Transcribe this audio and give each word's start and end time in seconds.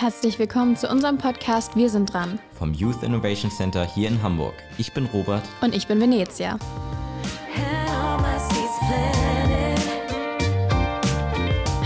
Herzlich 0.00 0.38
willkommen 0.38 0.76
zu 0.76 0.88
unserem 0.88 1.18
Podcast 1.18 1.76
Wir 1.76 1.90
sind 1.90 2.10
dran. 2.10 2.38
Vom 2.54 2.72
Youth 2.72 3.02
Innovation 3.02 3.50
Center 3.50 3.84
hier 3.84 4.08
in 4.08 4.22
Hamburg. 4.22 4.54
Ich 4.78 4.94
bin 4.94 5.04
Robert. 5.04 5.42
Und 5.60 5.74
ich 5.74 5.86
bin 5.86 6.00
Venezia. 6.00 6.58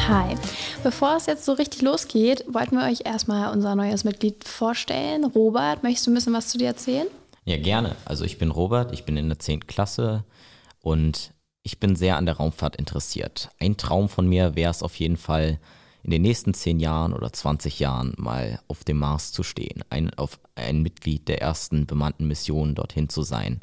Hi. 0.06 0.36
Bevor 0.84 1.16
es 1.16 1.26
jetzt 1.26 1.44
so 1.44 1.54
richtig 1.54 1.82
losgeht, 1.82 2.44
wollten 2.46 2.76
wir 2.76 2.84
euch 2.84 3.00
erstmal 3.04 3.52
unser 3.52 3.74
neues 3.74 4.04
Mitglied 4.04 4.44
vorstellen. 4.44 5.24
Robert, 5.24 5.82
möchtest 5.82 6.06
du 6.06 6.12
ein 6.12 6.14
bisschen 6.14 6.34
was 6.34 6.46
zu 6.46 6.58
dir 6.58 6.68
erzählen? 6.68 7.08
Ja, 7.44 7.56
gerne. 7.56 7.96
Also 8.04 8.24
ich 8.24 8.38
bin 8.38 8.52
Robert, 8.52 8.92
ich 8.92 9.04
bin 9.04 9.16
in 9.16 9.26
der 9.26 9.40
10. 9.40 9.66
Klasse 9.66 10.22
und 10.78 11.32
ich 11.64 11.80
bin 11.80 11.96
sehr 11.96 12.16
an 12.16 12.26
der 12.26 12.36
Raumfahrt 12.36 12.76
interessiert. 12.76 13.48
Ein 13.58 13.76
Traum 13.76 14.08
von 14.08 14.28
mir 14.28 14.54
wäre 14.54 14.70
es 14.70 14.84
auf 14.84 14.94
jeden 15.00 15.16
Fall, 15.16 15.58
in 16.04 16.10
den 16.10 16.22
nächsten 16.22 16.52
10 16.52 16.80
Jahren 16.80 17.14
oder 17.14 17.32
20 17.32 17.80
Jahren 17.80 18.14
mal 18.18 18.60
auf 18.68 18.84
dem 18.84 18.98
Mars 18.98 19.32
zu 19.32 19.42
stehen, 19.42 19.82
ein, 19.88 20.12
auf 20.14 20.38
ein 20.54 20.82
Mitglied 20.82 21.28
der 21.28 21.40
ersten 21.40 21.86
bemannten 21.86 22.28
Mission 22.28 22.74
dorthin 22.74 23.08
zu 23.08 23.22
sein. 23.22 23.60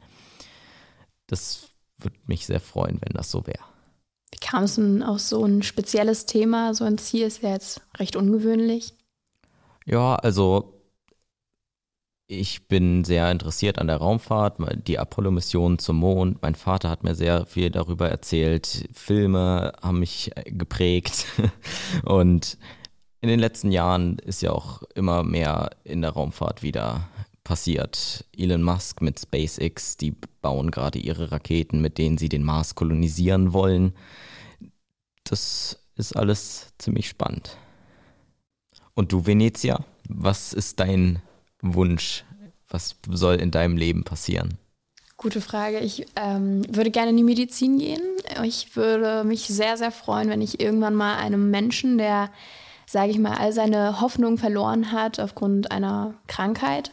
Das 1.27 1.69
würde 1.99 2.17
mich 2.25 2.47
sehr 2.47 2.59
freuen, 2.59 2.99
wenn 3.01 3.13
das 3.13 3.29
so 3.29 3.45
wäre. 3.45 3.63
Wie 4.33 4.39
kam 4.39 4.63
es 4.63 4.75
denn 4.75 5.03
auf 5.03 5.19
so 5.19 5.45
ein 5.45 5.61
spezielles 5.61 6.25
Thema? 6.25 6.73
So 6.73 6.83
ein 6.83 6.97
Ziel 6.97 7.27
ist 7.27 7.43
ja 7.43 7.49
jetzt 7.49 7.81
recht 7.97 8.15
ungewöhnlich. 8.15 8.93
Ja, 9.85 10.15
also 10.15 10.80
ich 12.31 12.67
bin 12.69 13.03
sehr 13.03 13.29
interessiert 13.29 13.77
an 13.77 13.87
der 13.87 13.97
Raumfahrt, 13.97 14.57
die 14.87 14.97
Apollo-Mission 14.97 15.79
zum 15.79 15.97
Mond. 15.97 16.41
Mein 16.41 16.55
Vater 16.55 16.89
hat 16.89 17.03
mir 17.03 17.13
sehr 17.13 17.45
viel 17.45 17.69
darüber 17.69 18.09
erzählt. 18.09 18.87
Filme 18.93 19.73
haben 19.81 19.99
mich 19.99 20.31
geprägt. 20.45 21.25
Und 22.05 22.57
in 23.19 23.27
den 23.27 23.39
letzten 23.39 23.69
Jahren 23.69 24.17
ist 24.19 24.41
ja 24.41 24.51
auch 24.51 24.81
immer 24.95 25.23
mehr 25.23 25.71
in 25.83 26.01
der 26.01 26.11
Raumfahrt 26.11 26.63
wieder 26.63 27.09
passiert. 27.43 28.23
Elon 28.35 28.63
Musk 28.63 29.01
mit 29.01 29.19
SpaceX, 29.19 29.97
die 29.97 30.15
bauen 30.41 30.71
gerade 30.71 30.99
ihre 30.99 31.33
Raketen, 31.33 31.81
mit 31.81 31.97
denen 31.97 32.17
sie 32.17 32.29
den 32.29 32.45
Mars 32.45 32.75
kolonisieren 32.75 33.51
wollen. 33.51 33.93
Das 35.25 35.83
ist 35.95 36.15
alles 36.15 36.73
ziemlich 36.77 37.09
spannend. 37.09 37.57
Und 38.93 39.11
du, 39.11 39.25
Venezia, 39.25 39.83
was 40.07 40.53
ist 40.53 40.79
dein 40.79 41.21
Wunsch? 41.61 42.23
Was 42.67 42.95
soll 43.09 43.35
in 43.35 43.51
deinem 43.51 43.77
Leben 43.77 44.03
passieren? 44.03 44.57
Gute 45.17 45.41
Frage. 45.41 45.79
Ich 45.79 46.07
ähm, 46.15 46.63
würde 46.73 46.89
gerne 46.89 47.11
in 47.11 47.17
die 47.17 47.23
Medizin 47.23 47.77
gehen. 47.77 48.01
Ich 48.43 48.75
würde 48.75 49.23
mich 49.23 49.41
sehr, 49.43 49.77
sehr 49.77 49.91
freuen, 49.91 50.29
wenn 50.29 50.41
ich 50.41 50.59
irgendwann 50.59 50.95
mal 50.95 51.17
einem 51.17 51.51
Menschen, 51.51 51.97
der, 51.99 52.31
sage 52.87 53.11
ich 53.11 53.19
mal, 53.19 53.37
all 53.37 53.53
seine 53.53 54.01
Hoffnung 54.01 54.39
verloren 54.39 54.91
hat 54.91 55.19
aufgrund 55.19 55.71
einer 55.71 56.15
Krankheit, 56.27 56.91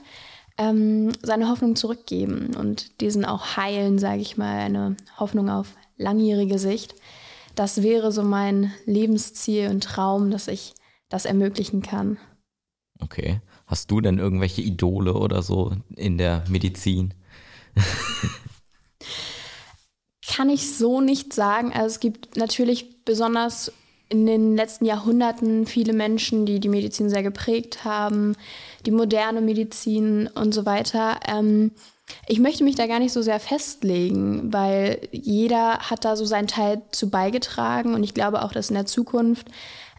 ähm, 0.59 1.13
seine 1.23 1.49
Hoffnung 1.49 1.75
zurückgeben 1.75 2.55
und 2.55 3.01
diesen 3.01 3.25
auch 3.25 3.57
heilen, 3.57 3.99
sage 3.99 4.21
ich 4.21 4.37
mal, 4.37 4.59
eine 4.59 4.97
Hoffnung 5.19 5.49
auf 5.49 5.69
langjährige 5.97 6.59
Sicht. 6.59 6.97
Das 7.55 7.83
wäre 7.83 8.13
so 8.13 8.23
mein 8.23 8.73
Lebensziel 8.85 9.69
und 9.69 9.85
Traum, 9.85 10.31
dass 10.31 10.49
ich 10.49 10.75
das 11.09 11.25
ermöglichen 11.25 11.81
kann. 11.81 12.19
Okay. 13.01 13.41
Hast 13.69 13.91
du 13.91 14.01
denn 14.01 14.19
irgendwelche 14.19 14.63
Idole 14.63 15.13
oder 15.13 15.43
so 15.43 15.73
in 15.95 16.17
der 16.17 16.43
Medizin? 16.49 17.13
Kann 20.27 20.49
ich 20.49 20.75
so 20.75 21.03
nicht 21.03 21.35
sagen. 21.35 21.73
Also 21.75 21.87
es 21.87 22.01
gibt 22.01 22.37
natürlich 22.37 23.05
besonders 23.05 23.71
in 24.09 24.25
den 24.25 24.57
letzten 24.57 24.87
Jahrhunderten 24.87 25.67
viele 25.67 25.93
Menschen, 25.93 26.47
die 26.47 26.61
die 26.61 26.71
Medizin 26.71 27.11
sehr 27.11 27.23
geprägt 27.23 27.85
haben, 27.85 28.37
die 28.87 28.91
moderne 28.91 29.43
Medizin 29.43 30.29
und 30.29 30.55
so 30.55 30.65
weiter. 30.65 31.21
Ähm, 31.29 31.73
ich 32.27 32.41
möchte 32.41 32.65
mich 32.65 32.75
da 32.75 32.87
gar 32.87 33.01
nicht 33.01 33.13
so 33.13 33.21
sehr 33.21 33.39
festlegen, 33.39 34.51
weil 34.51 35.07
jeder 35.13 35.79
hat 35.79 36.07
da 36.07 36.17
so 36.17 36.25
seinen 36.25 36.49
Teil 36.49 36.81
zu 36.91 37.11
beigetragen 37.11 37.93
und 37.93 38.03
ich 38.03 38.15
glaube 38.15 38.43
auch, 38.43 38.53
dass 38.53 38.71
in 38.71 38.77
der 38.77 38.87
Zukunft 38.87 39.49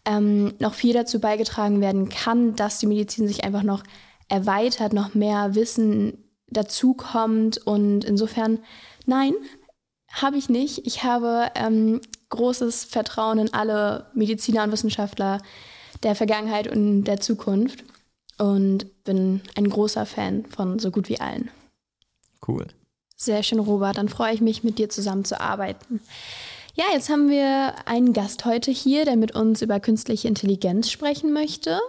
ähm, 0.09 0.55
noch 0.57 0.73
viel 0.73 0.93
dazu 0.93 1.19
beigetragen 1.19 1.81
werden 1.81 2.09
kann, 2.09 2.55
dass 2.55 2.79
die 2.79 2.87
Medizin 2.87 3.27
sich 3.27 3.43
einfach 3.43 3.61
noch 3.61 3.83
erweitert, 4.27 4.91
noch 4.91 5.13
mehr 5.13 5.53
Wissen 5.53 6.23
dazukommt. 6.47 7.59
Und 7.59 8.03
insofern, 8.03 8.57
nein, 9.05 9.33
habe 10.11 10.37
ich 10.37 10.49
nicht. 10.49 10.87
Ich 10.87 11.03
habe 11.03 11.51
ähm, 11.53 12.01
großes 12.29 12.85
Vertrauen 12.85 13.37
in 13.37 13.53
alle 13.53 14.07
Mediziner 14.15 14.63
und 14.63 14.71
Wissenschaftler 14.71 15.41
der 16.01 16.15
Vergangenheit 16.15 16.67
und 16.67 17.03
der 17.03 17.19
Zukunft 17.19 17.83
und 18.39 19.03
bin 19.03 19.41
ein 19.55 19.69
großer 19.69 20.07
Fan 20.07 20.45
von 20.45 20.79
so 20.79 20.89
gut 20.89 21.09
wie 21.09 21.19
allen. 21.19 21.51
Cool. 22.47 22.65
Sehr 23.15 23.43
schön, 23.43 23.59
Robert. 23.59 23.97
Dann 23.97 24.09
freue 24.09 24.33
ich 24.33 24.41
mich, 24.41 24.63
mit 24.63 24.79
dir 24.79 24.89
zusammen 24.89 25.25
zu 25.25 25.39
arbeiten. 25.39 25.99
Ja, 26.75 26.85
jetzt 26.93 27.09
haben 27.09 27.29
wir 27.29 27.87
einen 27.87 28.13
Gast 28.13 28.45
heute 28.45 28.71
hier, 28.71 29.05
der 29.05 29.17
mit 29.17 29.35
uns 29.35 29.61
über 29.61 29.79
künstliche 29.79 30.27
Intelligenz 30.27 30.89
sprechen 30.89 31.33
möchte. 31.33 31.79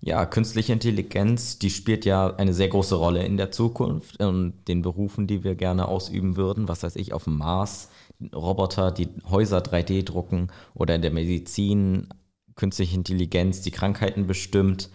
Ja, 0.00 0.26
künstliche 0.26 0.72
Intelligenz, 0.72 1.58
die 1.58 1.70
spielt 1.70 2.04
ja 2.04 2.34
eine 2.36 2.52
sehr 2.52 2.68
große 2.68 2.96
Rolle 2.96 3.24
in 3.24 3.36
der 3.36 3.52
Zukunft 3.52 4.20
und 4.22 4.52
den 4.68 4.82
Berufen, 4.82 5.26
die 5.26 5.44
wir 5.44 5.54
gerne 5.54 5.88
ausüben 5.88 6.36
würden. 6.36 6.68
Was 6.68 6.82
weiß 6.82 6.96
ich, 6.96 7.12
auf 7.12 7.24
dem 7.24 7.38
Mars, 7.38 7.88
Roboter, 8.34 8.90
die 8.90 9.08
Häuser 9.30 9.58
3D 9.58 10.04
drucken 10.04 10.48
oder 10.74 10.94
in 10.94 11.02
der 11.02 11.12
Medizin, 11.12 12.08
künstliche 12.54 12.96
Intelligenz, 12.96 13.62
die 13.62 13.70
Krankheiten 13.70 14.26
bestimmt. 14.26 14.90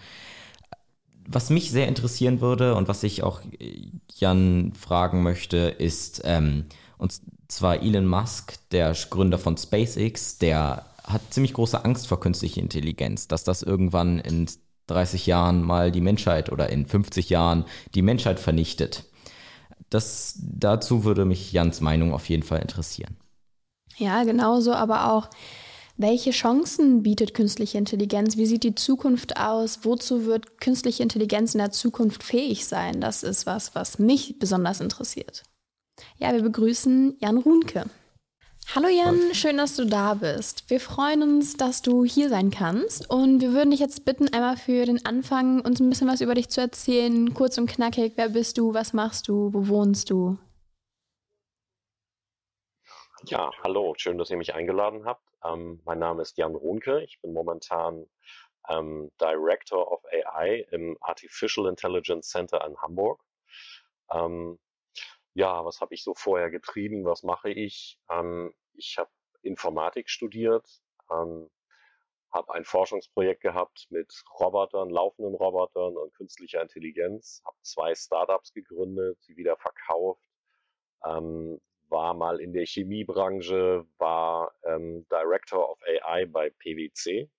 Was 1.27 1.49
mich 1.49 1.71
sehr 1.71 1.87
interessieren 1.87 2.41
würde 2.41 2.75
und 2.75 2.87
was 2.87 3.03
ich 3.03 3.23
auch 3.23 3.41
Jan 4.15 4.73
fragen 4.73 5.23
möchte, 5.23 5.57
ist, 5.57 6.21
ähm, 6.25 6.65
und 6.97 7.19
zwar 7.49 7.81
Elon 7.81 8.05
Musk, 8.05 8.57
der 8.71 8.95
Gründer 9.09 9.37
von 9.37 9.57
SpaceX, 9.57 10.37
der 10.37 10.85
hat 11.03 11.21
ziemlich 11.31 11.53
große 11.53 11.83
Angst 11.83 12.07
vor 12.07 12.19
künstlicher 12.19 12.61
Intelligenz, 12.61 13.27
dass 13.27 13.43
das 13.43 13.63
irgendwann 13.63 14.19
in 14.19 14.47
30 14.87 15.25
Jahren 15.25 15.63
mal 15.63 15.91
die 15.91 16.01
Menschheit 16.01 16.51
oder 16.51 16.69
in 16.69 16.85
50 16.85 17.29
Jahren 17.29 17.65
die 17.95 18.01
Menschheit 18.01 18.39
vernichtet. 18.39 19.03
Das, 19.89 20.37
dazu 20.41 21.03
würde 21.03 21.25
mich 21.25 21.51
Jans 21.51 21.81
Meinung 21.81 22.13
auf 22.13 22.29
jeden 22.29 22.43
Fall 22.43 22.61
interessieren. 22.61 23.17
Ja, 23.97 24.23
genauso, 24.23 24.73
aber 24.73 25.11
auch, 25.11 25.29
welche 25.97 26.31
Chancen 26.31 27.03
bietet 27.03 27.33
künstliche 27.33 27.77
Intelligenz? 27.77 28.37
Wie 28.37 28.45
sieht 28.45 28.63
die 28.63 28.75
Zukunft 28.75 29.37
aus? 29.37 29.79
Wozu 29.83 30.25
wird 30.25 30.61
künstliche 30.61 31.03
Intelligenz 31.03 31.55
in 31.55 31.57
der 31.57 31.71
Zukunft 31.71 32.23
fähig 32.23 32.65
sein? 32.67 33.01
Das 33.01 33.23
ist 33.23 33.45
was, 33.45 33.75
was 33.75 33.99
mich 33.99 34.39
besonders 34.39 34.79
interessiert. 34.79 35.43
Ja, 36.17 36.33
wir 36.33 36.43
begrüßen 36.43 37.17
Jan 37.19 37.37
Runke. 37.37 37.85
Hallo 38.75 38.87
Jan, 38.87 39.33
schön, 39.33 39.57
dass 39.57 39.75
du 39.75 39.85
da 39.85 40.13
bist. 40.13 40.69
Wir 40.69 40.79
freuen 40.79 41.23
uns, 41.23 41.57
dass 41.57 41.81
du 41.81 42.05
hier 42.05 42.29
sein 42.29 42.51
kannst 42.51 43.09
und 43.09 43.41
wir 43.41 43.51
würden 43.51 43.71
dich 43.71 43.79
jetzt 43.79 44.05
bitten, 44.05 44.31
einmal 44.31 44.57
für 44.57 44.85
den 44.85 45.03
Anfang 45.07 45.61
uns 45.61 45.79
ein 45.79 45.89
bisschen 45.89 46.07
was 46.07 46.21
über 46.21 46.35
dich 46.35 46.49
zu 46.49 46.61
erzählen, 46.61 47.33
kurz 47.33 47.57
und 47.57 47.67
knackig. 47.67 48.13
Wer 48.15 48.29
bist 48.29 48.59
du, 48.59 48.75
was 48.75 48.93
machst 48.93 49.27
du, 49.27 49.51
wo 49.53 49.67
wohnst 49.67 50.11
du? 50.11 50.37
Ja, 53.23 53.51
hallo, 53.63 53.95
schön, 53.97 54.19
dass 54.19 54.29
ihr 54.29 54.37
mich 54.37 54.53
eingeladen 54.53 55.03
habt. 55.03 55.23
Ähm, 55.43 55.81
mein 55.85 55.97
Name 55.97 56.21
ist 56.21 56.37
Jan 56.37 56.53
Runke. 56.53 57.01
Ich 57.03 57.19
bin 57.21 57.33
momentan 57.33 58.05
ähm, 58.69 59.11
Director 59.19 59.91
of 59.91 60.01
AI 60.05 60.67
im 60.71 60.95
Artificial 61.01 61.67
Intelligence 61.67 62.29
Center 62.29 62.63
in 62.65 62.77
Hamburg. 62.77 63.19
Ähm, 64.11 64.59
ja, 65.39 65.63
was 65.63 65.79
habe 65.79 65.95
ich 65.95 66.03
so 66.03 66.13
vorher 66.13 66.49
getrieben? 66.49 67.05
Was 67.05 67.23
mache 67.23 67.49
ich? 67.49 67.97
Ähm, 68.09 68.53
ich 68.73 68.97
habe 68.97 69.09
Informatik 69.41 70.09
studiert, 70.09 70.67
ähm, 71.09 71.49
habe 72.29 72.53
ein 72.55 72.65
Forschungsprojekt 72.65 73.41
gehabt 73.41 73.87
mit 73.89 74.13
Robotern, 74.37 74.89
laufenden 74.89 75.33
Robotern 75.35 75.95
und 75.95 76.13
künstlicher 76.13 76.61
Intelligenz, 76.61 77.41
habe 77.45 77.55
zwei 77.61 77.95
Startups 77.95 78.51
gegründet, 78.51 79.17
sie 79.21 79.37
wieder 79.37 79.55
verkauft, 79.55 80.29
ähm, 81.05 81.61
war 81.87 82.13
mal 82.13 82.41
in 82.41 82.51
der 82.51 82.65
Chemiebranche, 82.65 83.87
war 83.97 84.53
ähm, 84.65 85.07
Director 85.09 85.69
of 85.71 85.79
AI 86.03 86.25
bei 86.25 86.49
PwC. 86.49 87.31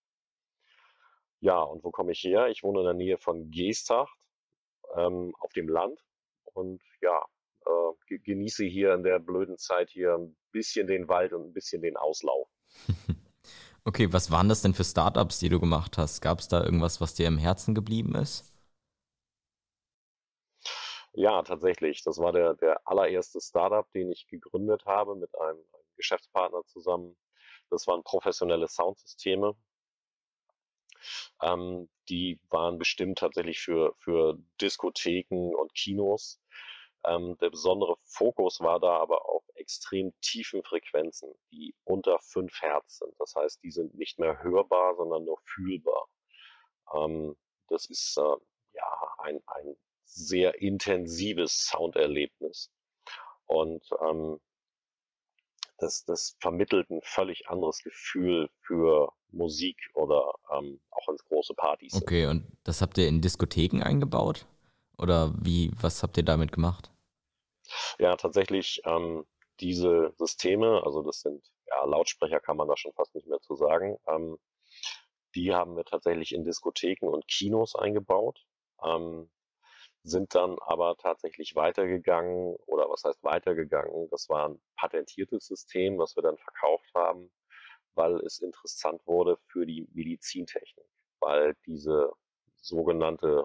Ja, 1.40 1.60
und 1.60 1.84
wo 1.84 1.90
komme 1.90 2.12
ich 2.12 2.24
her? 2.24 2.48
Ich 2.48 2.62
wohne 2.62 2.80
in 2.80 2.86
der 2.86 2.94
Nähe 2.94 3.18
von 3.18 3.50
Geesthacht 3.50 4.18
ähm, 4.96 5.34
auf 5.40 5.52
dem 5.52 5.68
Land 5.68 6.02
und 6.54 6.80
ja, 7.02 7.22
äh, 7.66 8.18
genieße 8.18 8.64
hier 8.64 8.94
in 8.94 9.02
der 9.02 9.18
blöden 9.18 9.58
Zeit 9.58 9.90
hier 9.90 10.14
ein 10.14 10.36
bisschen 10.52 10.86
den 10.86 11.08
Wald 11.08 11.32
und 11.32 11.48
ein 11.48 11.52
bisschen 11.52 11.82
den 11.82 11.96
Auslauf. 11.96 12.48
Okay, 13.84 14.12
was 14.12 14.30
waren 14.30 14.50
das 14.50 14.60
denn 14.60 14.74
für 14.74 14.84
Startups, 14.84 15.38
die 15.38 15.48
du 15.48 15.58
gemacht 15.58 15.96
hast? 15.96 16.20
Gab 16.20 16.40
es 16.40 16.48
da 16.48 16.62
irgendwas, 16.62 17.00
was 17.00 17.14
dir 17.14 17.26
im 17.26 17.38
Herzen 17.38 17.74
geblieben 17.74 18.14
ist? 18.14 18.52
Ja, 21.14 21.42
tatsächlich. 21.42 22.02
Das 22.04 22.18
war 22.18 22.32
der, 22.32 22.54
der 22.54 22.86
allererste 22.86 23.40
Startup, 23.40 23.90
den 23.92 24.12
ich 24.12 24.26
gegründet 24.28 24.84
habe 24.84 25.16
mit 25.16 25.30
einem, 25.40 25.58
einem 25.72 25.86
Geschäftspartner 25.96 26.62
zusammen. 26.66 27.16
Das 27.70 27.86
waren 27.86 28.02
professionelle 28.04 28.68
Soundsysteme. 28.68 29.56
Ähm, 31.42 31.88
die 32.08 32.38
waren 32.50 32.78
bestimmt 32.78 33.18
tatsächlich 33.18 33.60
für, 33.60 33.94
für 33.98 34.38
Diskotheken 34.60 35.54
und 35.54 35.74
Kinos. 35.74 36.39
Ähm, 37.06 37.36
der 37.40 37.50
besondere 37.50 37.96
Fokus 38.04 38.60
war 38.60 38.78
da 38.78 38.98
aber 38.98 39.28
auf 39.28 39.42
extrem 39.54 40.12
tiefen 40.20 40.62
Frequenzen, 40.62 41.32
die 41.50 41.74
unter 41.84 42.18
5 42.18 42.52
Hertz 42.60 42.98
sind. 42.98 43.14
Das 43.18 43.34
heißt, 43.34 43.62
die 43.62 43.70
sind 43.70 43.94
nicht 43.94 44.18
mehr 44.18 44.42
hörbar, 44.42 44.96
sondern 44.96 45.24
nur 45.24 45.38
fühlbar. 45.44 46.08
Ähm, 46.94 47.36
das 47.68 47.88
ist 47.88 48.16
äh, 48.18 48.36
ja 48.74 49.14
ein, 49.18 49.40
ein 49.46 49.76
sehr 50.04 50.60
intensives 50.60 51.66
Sounderlebnis. 51.66 52.70
Und 53.46 53.82
ähm, 54.02 54.38
das, 55.78 56.04
das 56.04 56.36
vermittelt 56.40 56.90
ein 56.90 57.00
völlig 57.02 57.48
anderes 57.48 57.82
Gefühl 57.82 58.50
für 58.60 59.12
Musik 59.30 59.76
oder 59.94 60.34
ähm, 60.52 60.80
auch 60.90 61.08
ins 61.08 61.24
große 61.24 61.54
Partys. 61.54 61.94
Okay, 61.94 62.26
und 62.26 62.46
das 62.64 62.82
habt 62.82 62.98
ihr 62.98 63.08
in 63.08 63.20
Diskotheken 63.20 63.82
eingebaut? 63.82 64.46
Oder 65.00 65.32
wie, 65.40 65.70
was 65.80 66.02
habt 66.02 66.16
ihr 66.16 66.24
damit 66.24 66.52
gemacht? 66.52 66.90
Ja, 67.98 68.16
tatsächlich 68.16 68.82
ähm, 68.84 69.24
diese 69.60 70.12
Systeme, 70.18 70.82
also 70.84 71.02
das 71.02 71.20
sind, 71.20 71.44
ja, 71.66 71.84
Lautsprecher 71.84 72.40
kann 72.40 72.56
man 72.56 72.68
da 72.68 72.76
schon 72.76 72.92
fast 72.92 73.14
nicht 73.14 73.26
mehr 73.26 73.40
zu 73.40 73.54
sagen, 73.54 73.98
ähm, 74.08 74.38
die 75.34 75.54
haben 75.54 75.76
wir 75.76 75.84
tatsächlich 75.84 76.32
in 76.32 76.44
Diskotheken 76.44 77.08
und 77.08 77.26
Kinos 77.28 77.74
eingebaut. 77.76 78.44
Ähm, 78.82 79.30
sind 80.02 80.34
dann 80.34 80.58
aber 80.60 80.96
tatsächlich 80.96 81.54
weitergegangen 81.54 82.56
oder 82.66 82.88
was 82.88 83.04
heißt 83.04 83.22
weitergegangen? 83.22 84.08
Das 84.10 84.28
war 84.28 84.48
ein 84.48 84.60
patentiertes 84.76 85.46
System, 85.46 85.98
was 85.98 86.16
wir 86.16 86.22
dann 86.22 86.38
verkauft 86.38 86.90
haben, 86.94 87.30
weil 87.94 88.16
es 88.20 88.40
interessant 88.40 89.06
wurde 89.06 89.38
für 89.48 89.66
die 89.66 89.86
Medizintechnik, 89.92 90.86
weil 91.20 91.54
diese 91.66 92.10
sogenannte, 92.56 93.44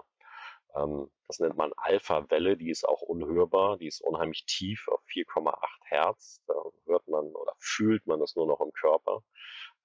ähm, 0.75 1.09
das 1.27 1.39
nennt 1.39 1.57
man 1.57 1.73
Alpha-Welle, 1.75 2.57
die 2.57 2.69
ist 2.69 2.87
auch 2.87 3.01
unhörbar, 3.01 3.77
die 3.77 3.87
ist 3.87 4.01
unheimlich 4.01 4.45
tief 4.45 4.87
auf 4.87 5.01
4,8 5.07 5.55
Hertz, 5.85 6.41
da 6.47 6.53
hört 6.85 7.07
man 7.07 7.25
oder 7.27 7.53
fühlt 7.59 8.05
man 8.05 8.19
das 8.19 8.35
nur 8.35 8.47
noch 8.47 8.61
im 8.61 8.71
Körper. 8.73 9.23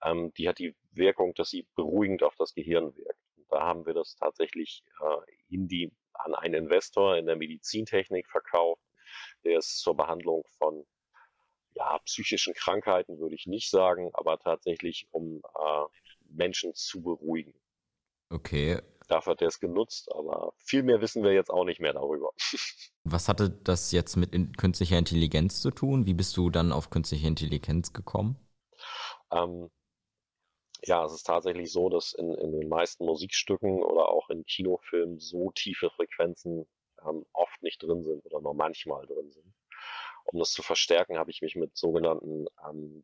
Ähm, 0.03 0.33
die 0.35 0.49
hat 0.49 0.59
die 0.59 0.75
Wirkung, 0.93 1.35
dass 1.35 1.51
sie 1.51 1.67
beruhigend 1.77 2.23
auf 2.23 2.35
das 2.37 2.55
Gehirn 2.55 2.95
wirkt. 2.97 3.21
Da 3.49 3.63
haben 3.63 3.87
wir 3.87 3.95
das 3.95 4.17
tatsächlich 4.17 4.85
äh, 5.01 5.55
in 5.55 5.69
die 5.69 5.93
an 6.13 6.35
einen 6.35 6.65
Investor 6.65 7.17
in 7.17 7.27
der 7.27 7.37
Medizintechnik 7.37 8.29
verkauft, 8.29 8.83
der 9.45 9.59
es 9.59 9.79
zur 9.79 9.97
Behandlung 9.97 10.45
von 10.59 10.87
ja, 11.75 11.99
psychischen 12.01 12.53
Krankheiten 12.55 13.19
würde 13.19 13.35
ich 13.35 13.47
nicht 13.47 13.71
sagen, 13.71 14.11
aber 14.13 14.39
tatsächlich 14.39 15.09
um 15.13 15.43
äh, 15.59 15.85
Menschen 16.29 16.75
zu 16.75 17.03
beruhigen. 17.03 17.55
Okay. 18.29 18.81
Dafür 19.11 19.33
hat 19.33 19.43
er 19.43 19.49
es 19.49 19.59
genutzt, 19.59 20.09
aber 20.15 20.53
viel 20.59 20.85
mehr 20.85 21.01
wissen 21.01 21.25
wir 21.25 21.33
jetzt 21.33 21.51
auch 21.51 21.65
nicht 21.65 21.81
mehr 21.81 21.93
darüber. 21.93 22.31
Was 23.05 23.29
hatte 23.29 23.51
das 23.51 23.91
jetzt 23.91 24.15
mit 24.15 24.33
in 24.33 24.53
künstlicher 24.53 24.99
Intelligenz 24.99 25.61
zu 25.61 25.73
tun? 25.73 26.07
Wie 26.07 26.15
bist 26.15 26.37
du 26.37 26.49
dann 26.49 26.71
auf 26.71 26.91
künstliche 26.91 27.27
Intelligenz 27.27 27.93
gekommen? 27.93 28.39
Ähm, 29.33 29.69
ja, 30.85 31.05
es 31.05 31.13
ist 31.13 31.25
tatsächlich 31.25 31.73
so, 31.73 31.89
dass 31.89 32.13
in, 32.13 32.33
in 32.35 32.53
den 32.53 32.69
meisten 32.69 33.05
Musikstücken 33.05 33.83
oder 33.83 34.09
auch 34.09 34.31
in 34.31 34.47
Kinofilmen 34.47 35.19
so 35.19 35.51
tiefe 35.51 35.91
Frequenzen 35.91 36.69
ähm, 37.05 37.27
oft 37.33 37.61
nicht 37.65 37.83
drin 37.83 38.05
sind 38.05 38.25
oder 38.27 38.41
nur 38.41 38.55
manchmal 38.55 39.07
drin 39.07 39.33
sind. 39.33 39.53
Um 40.27 40.39
das 40.39 40.53
zu 40.53 40.63
verstärken, 40.63 41.19
habe 41.19 41.33
ich 41.33 41.43
mich 41.43 41.57
mit 41.57 41.77
sogenannten 41.77 42.47
ähm, 42.69 43.03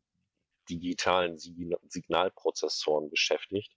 digitalen 0.71 1.37
Signalprozessoren 1.37 3.11
beschäftigt 3.11 3.73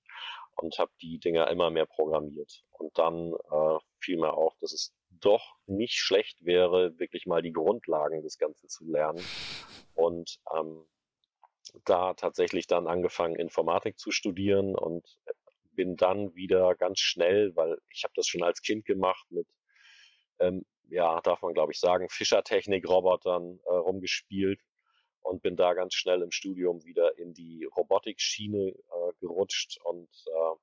und 0.61 0.77
habe 0.77 0.91
die 1.01 1.19
Dinger 1.19 1.49
immer 1.49 1.69
mehr 1.69 1.85
programmiert. 1.85 2.63
Und 2.71 2.97
dann 2.97 3.33
äh, 3.33 3.77
fiel 3.99 4.17
mir 4.17 4.33
auf, 4.33 4.55
dass 4.59 4.73
es 4.73 4.93
doch 5.09 5.55
nicht 5.65 5.95
schlecht 5.95 6.45
wäre, 6.45 6.97
wirklich 6.99 7.25
mal 7.25 7.41
die 7.41 7.51
Grundlagen 7.51 8.21
des 8.21 8.37
Ganzen 8.37 8.69
zu 8.69 8.85
lernen. 8.85 9.23
Und 9.95 10.39
ähm, 10.55 10.85
da 11.85 12.13
tatsächlich 12.13 12.67
dann 12.67 12.87
angefangen, 12.87 13.35
Informatik 13.35 13.99
zu 13.99 14.11
studieren 14.11 14.75
und 14.75 15.05
bin 15.71 15.95
dann 15.95 16.35
wieder 16.35 16.75
ganz 16.75 16.99
schnell, 16.99 17.55
weil 17.55 17.77
ich 17.93 18.03
habe 18.03 18.13
das 18.15 18.27
schon 18.27 18.43
als 18.43 18.61
Kind 18.61 18.85
gemacht 18.85 19.25
mit, 19.29 19.47
ähm, 20.39 20.65
ja, 20.89 21.21
darf 21.21 21.41
man 21.41 21.53
glaube 21.53 21.71
ich 21.71 21.79
sagen, 21.79 22.09
Fischertechnik-Robotern 22.09 23.59
äh, 23.65 23.73
rumgespielt 23.73 24.59
und 25.21 25.41
bin 25.41 25.55
da 25.55 25.73
ganz 25.73 25.93
schnell 25.93 26.21
im 26.21 26.31
Studium 26.31 26.83
wieder 26.83 27.17
in 27.17 27.33
die 27.33 27.65
Robotikschiene 27.65 28.69
äh, 28.69 29.13
gerutscht 29.19 29.79
und 29.83 30.09
äh, 30.27 30.55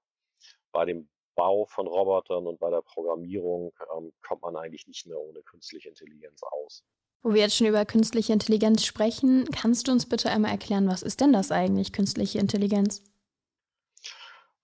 bei 0.72 0.84
dem 0.84 1.08
Bau 1.34 1.66
von 1.66 1.86
Robotern 1.86 2.46
und 2.46 2.58
bei 2.58 2.70
der 2.70 2.82
Programmierung 2.82 3.72
ähm, 3.96 4.12
kommt 4.22 4.42
man 4.42 4.56
eigentlich 4.56 4.86
nicht 4.86 5.06
mehr 5.06 5.18
ohne 5.18 5.42
künstliche 5.42 5.88
Intelligenz 5.88 6.42
aus. 6.42 6.84
Wo 7.22 7.34
wir 7.34 7.42
jetzt 7.42 7.56
schon 7.56 7.66
über 7.66 7.84
künstliche 7.84 8.32
Intelligenz 8.32 8.84
sprechen, 8.84 9.46
kannst 9.52 9.88
du 9.88 9.92
uns 9.92 10.08
bitte 10.08 10.30
einmal 10.30 10.52
erklären, 10.52 10.88
was 10.88 11.02
ist 11.02 11.20
denn 11.20 11.32
das 11.32 11.52
eigentlich, 11.52 11.92
künstliche 11.92 12.38
Intelligenz? 12.38 13.02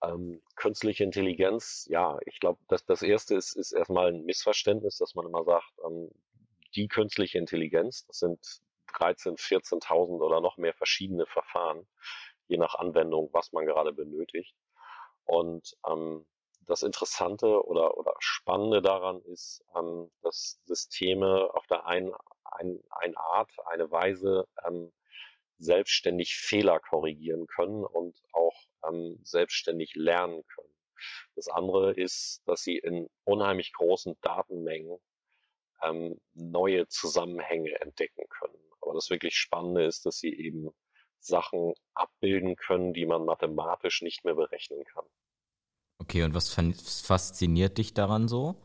Ähm, 0.03 0.41
künstliche 0.55 1.03
Intelligenz, 1.03 1.87
ja, 1.89 2.17
ich 2.25 2.39
glaube, 2.39 2.59
das, 2.67 2.85
das 2.85 3.01
erste 3.01 3.35
ist, 3.35 3.55
ist 3.55 3.71
erstmal 3.71 4.13
ein 4.13 4.25
Missverständnis, 4.25 4.97
dass 4.97 5.15
man 5.15 5.27
immer 5.27 5.43
sagt, 5.45 5.71
ähm, 5.85 6.09
die 6.75 6.87
künstliche 6.87 7.37
Intelligenz, 7.37 8.05
das 8.07 8.19
sind 8.19 8.39
13, 8.93 9.35
14.000 9.37 10.21
oder 10.21 10.41
noch 10.41 10.57
mehr 10.57 10.73
verschiedene 10.73 11.25
Verfahren, 11.25 11.87
je 12.47 12.57
nach 12.57 12.75
Anwendung, 12.75 13.29
was 13.33 13.51
man 13.51 13.65
gerade 13.65 13.93
benötigt. 13.93 14.55
Und 15.25 15.75
ähm, 15.87 16.25
das 16.67 16.83
Interessante 16.83 17.65
oder, 17.65 17.97
oder 17.97 18.13
Spannende 18.19 18.81
daran 18.81 19.21
ist, 19.23 19.63
ähm, 19.75 20.11
dass 20.21 20.59
Systeme 20.65 21.49
auf 21.53 21.65
der 21.67 21.85
einen, 21.85 22.13
ein, 22.43 22.79
eine 22.89 23.17
Art, 23.17 23.51
eine 23.67 23.91
Weise 23.91 24.47
ähm, 24.65 24.91
selbstständig 25.57 26.35
Fehler 26.35 26.79
korrigieren 26.79 27.47
können 27.47 27.83
und 27.83 28.17
auch 28.31 28.55
ähm, 28.87 29.19
selbstständig 29.23 29.95
lernen 29.95 30.43
können. 30.47 30.73
Das 31.35 31.47
andere 31.47 31.93
ist, 31.93 32.41
dass 32.45 32.63
sie 32.63 32.77
in 32.77 33.09
unheimlich 33.23 33.73
großen 33.73 34.15
Datenmengen 34.21 34.99
ähm, 35.81 36.19
neue 36.33 36.87
Zusammenhänge 36.87 37.79
entdecken 37.81 38.25
können. 38.29 38.57
Aber 38.83 38.93
das 38.93 39.09
wirklich 39.09 39.35
Spannende 39.35 39.85
ist, 39.85 40.05
dass 40.05 40.19
sie 40.19 40.33
eben 40.33 40.69
Sachen 41.19 41.73
abbilden 41.93 42.55
können, 42.55 42.93
die 42.93 43.05
man 43.05 43.25
mathematisch 43.25 44.01
nicht 44.01 44.25
mehr 44.25 44.35
berechnen 44.35 44.83
kann. 44.83 45.05
Okay, 45.99 46.23
und 46.23 46.35
was 46.35 46.49
fasziniert 46.49 47.77
dich 47.77 47.93
daran 47.93 48.27
so? 48.27 48.61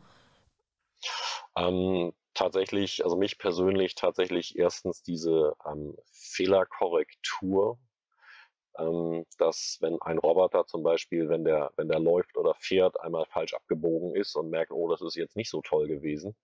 Ähm, 1.57 2.13
tatsächlich, 2.35 3.05
also 3.05 3.17
mich 3.17 3.39
persönlich 3.39 3.95
tatsächlich 3.95 4.59
erstens 4.59 5.03
diese 5.03 5.55
ähm, 5.65 5.97
Fehlerkorrektur, 6.13 7.79
ähm, 8.79 9.25
dass 9.39 9.79
wenn 9.81 10.01
ein 10.03 10.19
Roboter 10.19 10.67
zum 10.67 10.83
Beispiel, 10.83 11.29
wenn 11.29 11.45
der, 11.45 11.73
wenn 11.77 11.89
der 11.89 11.99
läuft 11.99 12.37
oder 12.37 12.55
fährt, 12.55 13.01
einmal 13.01 13.27
falsch 13.27 13.55
abgebogen 13.55 14.15
ist 14.15 14.37
und 14.37 14.51
merkt, 14.51 14.73
oh, 14.73 14.89
das 14.89 15.03
ist 15.03 15.17
jetzt 15.17 15.37
nicht 15.37 15.51
so 15.51 15.61
toll 15.63 15.89
gewesen, 15.89 16.37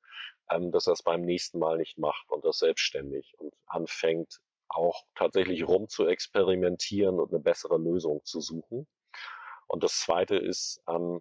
ähm, 0.50 0.72
dass 0.72 0.86
er 0.86 0.94
es 0.94 1.02
beim 1.02 1.22
nächsten 1.22 1.58
Mal 1.58 1.78
nicht 1.78 1.98
macht 1.98 2.30
und 2.30 2.44
das 2.44 2.58
selbstständig 2.58 3.34
und 3.38 3.54
anfängt 3.66 4.40
auch 4.68 5.04
tatsächlich 5.14 5.66
rum 5.66 5.88
zu 5.88 6.06
experimentieren 6.06 7.20
und 7.20 7.32
eine 7.32 7.40
bessere 7.40 7.78
Lösung 7.78 8.24
zu 8.24 8.40
suchen. 8.40 8.86
Und 9.68 9.84
das 9.84 10.00
Zweite 10.00 10.36
ist, 10.36 10.82
ähm, 10.88 11.20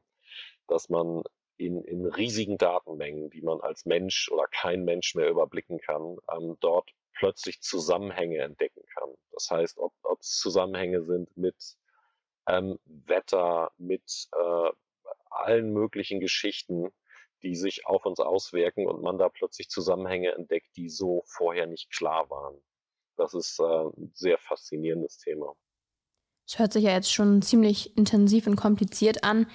dass 0.68 0.90
man 0.90 1.24
in, 1.58 1.84
in 1.84 2.06
riesigen 2.06 2.58
Datenmengen, 2.58 3.30
die 3.30 3.42
man 3.42 3.62
als 3.62 3.86
Mensch 3.86 4.30
oder 4.32 4.46
kein 4.48 4.84
Mensch 4.84 5.14
mehr 5.16 5.30
überblicken 5.30 5.80
kann, 5.80 6.18
ähm, 6.32 6.58
dort 6.60 6.90
plötzlich 7.14 7.62
Zusammenhänge 7.62 8.40
entdecken 8.40 8.84
kann. 8.96 9.10
Das 9.34 9.50
heißt, 9.50 9.78
ob, 9.80 9.94
es 10.20 10.38
Zusammenhänge 10.38 11.04
sind 11.04 11.36
mit 11.36 11.56
ähm, 12.48 12.80
Wetter, 12.86 13.72
mit 13.78 14.28
äh, 14.32 14.70
allen 15.30 15.74
möglichen 15.74 16.20
Geschichten, 16.20 16.90
die 17.42 17.56
sich 17.56 17.86
auf 17.86 18.06
uns 18.06 18.20
auswirken 18.20 18.88
und 18.88 19.02
man 19.02 19.18
da 19.18 19.30
plötzlich 19.30 19.70
Zusammenhänge 19.70 20.32
entdeckt, 20.32 20.76
die 20.78 20.90
so 20.90 21.24
vorher 21.26 21.68
nicht 21.68 21.92
klar 21.92 22.30
waren. 22.30 22.56
Das 23.18 23.34
ist 23.34 23.60
äh, 23.60 23.64
ein 23.64 24.12
sehr 24.14 24.38
faszinierendes 24.38 25.18
Thema. 25.18 25.56
Es 26.48 26.60
hört 26.60 26.74
sich 26.74 26.84
ja 26.84 26.92
jetzt 26.92 27.12
schon 27.12 27.42
ziemlich 27.42 27.98
intensiv 27.98 28.48
und 28.48 28.56
kompliziert 28.56 29.24
an. 29.24 29.48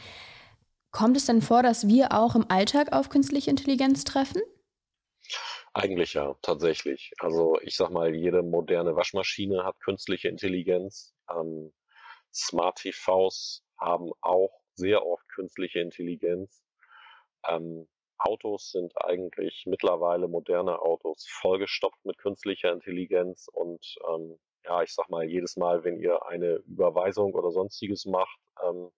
Kommt 0.91 1.17
es 1.17 1.27
denn 1.27 1.43
vor, 1.43 1.63
dass 1.63 1.87
wir 1.87 2.13
auch 2.13 2.35
im 2.35 2.51
Alltag 2.51 2.93
auf 2.93 3.09
künstliche 3.09 3.51
Intelligenz 3.51 4.05
treffen? 4.05 4.41
Eigentlich 5.75 6.15
ja, 6.15 6.35
tatsächlich. 6.43 7.13
Also 7.19 7.59
ich 7.61 7.77
sag 7.77 7.91
mal, 7.91 8.15
jede 8.15 8.43
moderne 8.43 8.97
Waschmaschine 8.97 9.65
hat 9.65 9.79
künstliche 9.81 10.29
Intelligenz. 10.29 11.15
Ähm, 11.31 11.73
Smart 12.33 12.79
TVs 12.79 13.65
haben 13.79 14.11
auch 14.21 14.61
sehr 14.75 15.05
oft 15.05 15.29
künstliche 15.29 15.81
Intelligenz. 15.81 16.63
Ähm, 17.47 17.89
Autos 18.19 18.73
sind 18.73 18.93
eigentlich 19.05 19.65
mittlerweile 19.67 20.27
moderne 20.27 20.81
Autos 20.81 21.25
vollgestopft 21.29 22.05
mit 22.05 22.19
künstlicher 22.19 22.73
Intelligenz 22.73 23.49
und 23.53 23.97
ähm, 24.09 24.39
ja, 24.65 24.83
ich 24.83 24.93
sag 24.93 25.09
mal, 25.09 25.25
jedes 25.25 25.57
Mal, 25.57 25.85
wenn 25.85 25.99
ihr 25.99 26.27
eine 26.27 26.57
Überweisung 26.67 27.35
oder 27.35 27.53
sonstiges 27.53 28.07
macht, 28.07 28.39
ähm, 28.63 28.91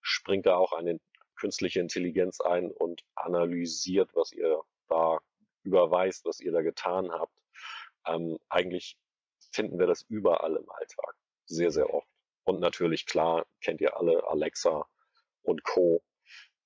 springt 0.00 0.46
da 0.46 0.56
auch 0.56 0.72
eine 0.72 1.00
künstliche 1.36 1.80
Intelligenz 1.80 2.40
ein 2.40 2.70
und 2.70 3.02
analysiert, 3.16 4.10
was 4.14 4.32
ihr 4.32 4.60
da 4.88 5.18
überweist, 5.62 6.24
was 6.24 6.40
ihr 6.40 6.52
da 6.52 6.62
getan 6.62 7.10
habt. 7.10 7.34
Ähm, 8.06 8.38
eigentlich 8.48 8.96
finden 9.52 9.78
wir 9.78 9.86
das 9.86 10.02
überall 10.08 10.56
im 10.56 10.70
Alltag, 10.70 11.14
sehr, 11.46 11.70
sehr 11.70 11.92
oft. 11.92 12.08
Und 12.44 12.60
natürlich, 12.60 13.06
klar, 13.06 13.46
kennt 13.60 13.80
ihr 13.80 13.96
alle 13.96 14.26
Alexa 14.26 14.86
und 15.42 15.62
Co., 15.64 16.02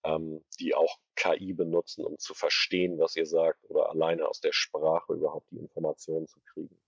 ähm, 0.04 0.44
die 0.60 0.74
auch 0.74 0.98
KI 1.16 1.54
benutzen, 1.54 2.04
um 2.04 2.18
zu 2.18 2.34
verstehen, 2.34 2.98
was 2.98 3.16
ihr 3.16 3.26
sagt 3.26 3.64
oder 3.70 3.90
alleine 3.90 4.28
aus 4.28 4.40
der 4.40 4.52
Sprache 4.52 5.14
überhaupt 5.14 5.50
die 5.50 5.58
Informationen 5.58 6.26
zu 6.26 6.40
kriegen. 6.52 6.78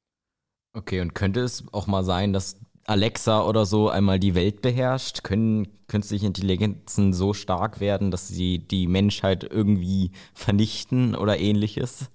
Okay, 0.75 1.01
und 1.01 1.15
könnte 1.15 1.41
es 1.41 1.65
auch 1.73 1.87
mal 1.87 2.05
sein, 2.05 2.33
dass 2.33 2.61
Alexa 2.87 3.47
oder 3.47 3.67
so 3.67 3.89
einmal 3.89 4.19
die 4.19 4.35
Welt 4.35 4.63
beherrscht? 4.63 5.25
Können 5.25 5.87
künstliche 5.89 6.27
Intelligenzen 6.27 7.13
so 7.13 7.35
stark 7.35 7.81
werden, 7.81 8.11
dass 8.11 8.29
sie 8.29 8.59
die 8.59 8.87
Menschheit 8.87 9.45
irgendwie 9.45 10.13
vernichten 10.35 11.15
oder 11.15 11.39
ähnliches? 11.39 12.11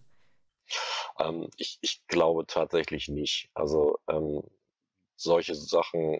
Ähm, 1.19 1.49
ich, 1.57 1.77
ich 1.81 2.05
glaube 2.07 2.45
tatsächlich 2.45 3.09
nicht. 3.09 3.49
Also 3.53 3.97
ähm, 4.07 4.43
solche 5.15 5.55
Sachen, 5.55 6.19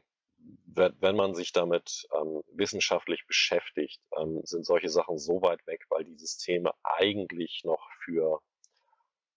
wenn, 0.66 1.16
man 1.16 1.34
sich 1.34 1.52
damit 1.52 2.08
ähm, 2.14 2.42
wissenschaftlich 2.54 3.26
beschäftigt, 3.28 4.02
ähm, 4.18 4.42
sind 4.44 4.66
solche 4.66 4.90
Sachen 4.90 5.18
so 5.18 5.42
weit 5.42 5.66
weg, 5.68 5.86
weil 5.90 6.04
die 6.04 6.18
Systeme 6.18 6.72
eigentlich 6.84 7.62
noch 7.64 7.88
für 8.04 8.42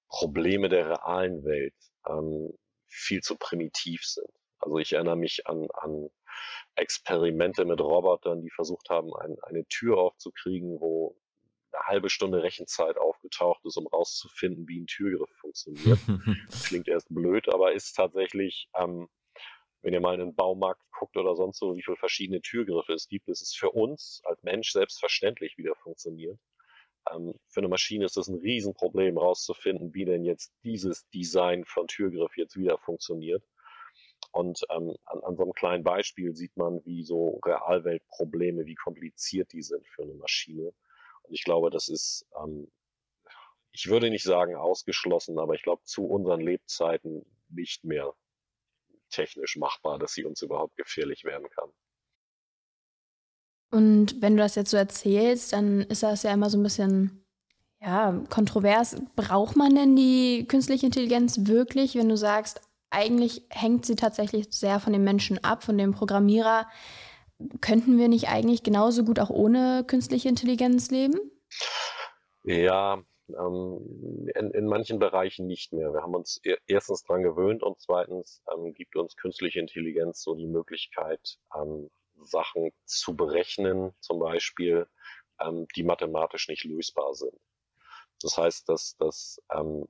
Probleme 0.08 0.68
der 0.68 0.88
realen 0.88 1.44
Welt 1.44 1.74
ähm, 2.06 2.52
viel 2.86 3.20
zu 3.20 3.36
primitiv 3.36 4.04
sind. 4.04 4.30
Also 4.64 4.78
ich 4.78 4.92
erinnere 4.94 5.16
mich 5.16 5.46
an, 5.46 5.68
an 5.74 6.08
Experimente 6.74 7.64
mit 7.66 7.80
Robotern, 7.80 8.40
die 8.40 8.50
versucht 8.50 8.88
haben, 8.88 9.14
ein, 9.14 9.36
eine 9.42 9.66
Tür 9.66 9.98
aufzukriegen, 9.98 10.80
wo 10.80 11.16
eine 11.72 11.82
halbe 11.86 12.08
Stunde 12.08 12.42
Rechenzeit 12.42 12.96
aufgetaucht 12.96 13.64
ist, 13.64 13.76
um 13.76 13.86
rauszufinden, 13.86 14.66
wie 14.66 14.80
ein 14.80 14.86
Türgriff 14.86 15.30
funktioniert. 15.38 15.98
Klingt 16.66 16.88
erst 16.88 17.08
blöd, 17.14 17.52
aber 17.52 17.72
ist 17.72 17.92
tatsächlich, 17.92 18.68
ähm, 18.74 19.08
wenn 19.82 19.92
ihr 19.92 20.00
mal 20.00 20.14
in 20.14 20.20
den 20.20 20.34
Baumarkt 20.34 20.80
guckt 20.98 21.16
oder 21.18 21.36
sonst 21.36 21.58
so, 21.58 21.76
wie 21.76 21.82
viele 21.82 21.98
verschiedene 21.98 22.40
Türgriffe 22.40 22.94
es 22.94 23.06
gibt, 23.06 23.28
ist 23.28 23.42
es 23.42 23.54
für 23.54 23.70
uns 23.70 24.22
als 24.24 24.42
Mensch 24.42 24.72
selbstverständlich, 24.72 25.58
wie 25.58 25.64
der 25.64 25.74
funktioniert. 25.74 26.38
Ähm, 27.12 27.34
für 27.48 27.60
eine 27.60 27.68
Maschine 27.68 28.06
ist 28.06 28.16
das 28.16 28.28
ein 28.28 28.38
Riesenproblem, 28.38 29.18
rauszufinden, 29.18 29.92
wie 29.92 30.06
denn 30.06 30.24
jetzt 30.24 30.54
dieses 30.64 31.06
Design 31.10 31.66
von 31.66 31.86
Türgriff 31.86 32.34
jetzt 32.38 32.56
wieder 32.56 32.78
funktioniert. 32.78 33.44
Und 34.34 34.66
ähm, 34.70 34.96
an, 35.04 35.20
an 35.22 35.36
so 35.36 35.44
einem 35.44 35.52
kleinen 35.52 35.84
Beispiel 35.84 36.34
sieht 36.34 36.56
man, 36.56 36.84
wie 36.84 37.04
so 37.04 37.38
Realweltprobleme, 37.44 38.66
wie 38.66 38.74
kompliziert 38.74 39.52
die 39.52 39.62
sind 39.62 39.86
für 39.86 40.02
eine 40.02 40.14
Maschine. 40.14 40.72
Und 41.22 41.34
ich 41.34 41.44
glaube, 41.44 41.70
das 41.70 41.88
ist, 41.88 42.26
ähm, 42.42 42.68
ich 43.70 43.86
würde 43.86 44.10
nicht 44.10 44.24
sagen 44.24 44.56
ausgeschlossen, 44.56 45.38
aber 45.38 45.54
ich 45.54 45.62
glaube 45.62 45.84
zu 45.84 46.04
unseren 46.06 46.40
Lebzeiten 46.40 47.24
nicht 47.48 47.84
mehr 47.84 48.12
technisch 49.08 49.56
machbar, 49.56 50.00
dass 50.00 50.14
sie 50.14 50.24
uns 50.24 50.42
überhaupt 50.42 50.76
gefährlich 50.76 51.22
werden 51.22 51.48
kann. 51.50 51.70
Und 53.70 54.20
wenn 54.20 54.36
du 54.36 54.42
das 54.42 54.56
jetzt 54.56 54.70
so 54.70 54.76
erzählst, 54.76 55.52
dann 55.52 55.82
ist 55.82 56.02
das 56.02 56.24
ja 56.24 56.32
immer 56.32 56.50
so 56.50 56.58
ein 56.58 56.64
bisschen 56.64 57.24
ja, 57.80 58.20
kontrovers. 58.30 58.96
Braucht 59.14 59.54
man 59.54 59.76
denn 59.76 59.94
die 59.94 60.44
künstliche 60.48 60.86
Intelligenz 60.86 61.46
wirklich, 61.46 61.94
wenn 61.94 62.08
du 62.08 62.16
sagst, 62.16 62.60
eigentlich 62.94 63.42
hängt 63.50 63.84
sie 63.84 63.96
tatsächlich 63.96 64.46
sehr 64.50 64.80
von 64.80 64.92
dem 64.92 65.04
Menschen 65.04 65.42
ab, 65.42 65.64
von 65.64 65.76
dem 65.76 65.92
Programmierer? 65.92 66.66
könnten 67.60 67.98
wir 67.98 68.08
nicht 68.08 68.28
eigentlich 68.28 68.62
genauso 68.62 69.04
gut 69.04 69.18
auch 69.18 69.30
ohne 69.30 69.84
künstliche 69.86 70.28
Intelligenz 70.28 70.90
leben? 70.90 71.18
Ja, 72.44 73.02
ähm, 73.28 74.28
in, 74.34 74.50
in, 74.50 74.66
manchen 74.66 74.98
Bereichen 74.98 75.46
nicht 75.46 75.72
mehr. 75.72 75.92
Wir 75.92 76.02
haben 76.02 76.14
uns 76.14 76.40
e-, 76.44 76.56
erstens 76.66 77.02
daran 77.04 77.22
gewöhnt 77.22 77.62
und 77.62 77.80
zweitens 77.80 78.42
ähm, 78.52 78.74
gibt 78.74 78.96
uns 78.96 79.16
künstliche 79.16 79.60
Intelligenz 79.60 80.22
so 80.22 80.34
die 80.34 80.46
Möglichkeit, 80.46 81.38
ähm, 81.54 81.90
Sachen 82.20 82.70
zu 82.84 83.16
berechnen, 83.16 83.92
zum 84.00 84.18
Beispiel, 84.18 84.86
ähm, 85.40 85.66
die 85.74 85.82
mathematisch 85.82 86.48
nicht 86.48 86.64
lösbar 86.64 87.14
sind. 87.14 87.38
Das 88.20 88.36
heißt, 88.36 88.68
dass, 88.68 88.96
dass 88.96 89.40
ähm, 89.52 89.86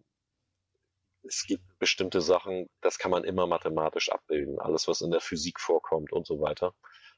es 1.27 1.45
gibt 1.47 1.65
bestimmte 1.79 2.21
Sachen, 2.21 2.69
das 2.81 2.99
kann 2.99 3.11
man 3.11 3.25
immer 3.25 3.47
mathematisch 3.47 4.11
abbilden. 4.11 4.59
Alles, 4.59 4.89
was 4.89 5.01
in 5.01 5.11
der 5.11 5.21
Physik 5.21 5.61
vorkommt 5.61 6.13
und 6.13 6.27
so 6.27 6.41
weiter 6.41 6.75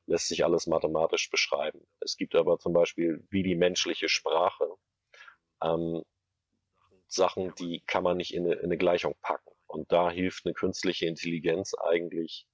lässt 0.07 0.29
sich 0.29 0.45
alles 0.45 0.67
mathematisch 0.67 1.31
beschreiben. 1.31 1.81
Es 2.01 2.17
gibt 2.17 2.35
aber 2.37 2.59
zum 2.59 2.73
Beispiel 2.73 3.27
wie 3.31 3.43
die 3.43 3.57
menschliche 3.57 4.09
Sprache 4.09 4.69
ähm, 5.63 6.03
Sachen, 7.09 7.55
die 7.57 7.83
kann 7.87 8.05
man 8.05 8.17
nicht 8.17 8.35
in 8.35 8.47
eine, 8.47 8.55
in 8.55 8.67
eine, 8.67 8.77
Gleichung 8.77 9.15
packen. 9.21 9.51
Und 9.67 9.91
da 9.91 10.11
hilft 10.11 10.47
eine 10.47 10.55
künstliche 10.55 11.07
Intelligenz 11.07 11.75
eigentlich 11.75 12.47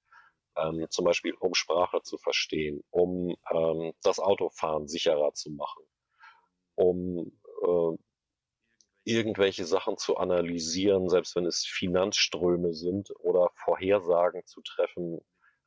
ähm, 0.55 0.87
zum 0.89 1.05
Beispiel, 1.05 1.33
um 1.39 1.53
Sprache 1.53 2.01
zu 2.01 2.17
verstehen, 2.17 2.83
um 2.89 3.35
ähm, 3.51 3.93
das 4.03 4.19
Autofahren 4.19 4.87
sicherer 4.87 5.33
zu 5.33 5.51
machen, 5.51 5.83
um 6.75 7.31
äh, 7.63 7.97
irgendwelche 9.03 9.65
Sachen 9.65 9.97
zu 9.97 10.17
analysieren, 10.17 11.09
selbst 11.09 11.35
wenn 11.35 11.45
es 11.45 11.65
Finanzströme 11.65 12.73
sind 12.73 13.11
oder 13.19 13.51
Vorhersagen 13.55 14.45
zu 14.45 14.61
treffen, 14.61 15.19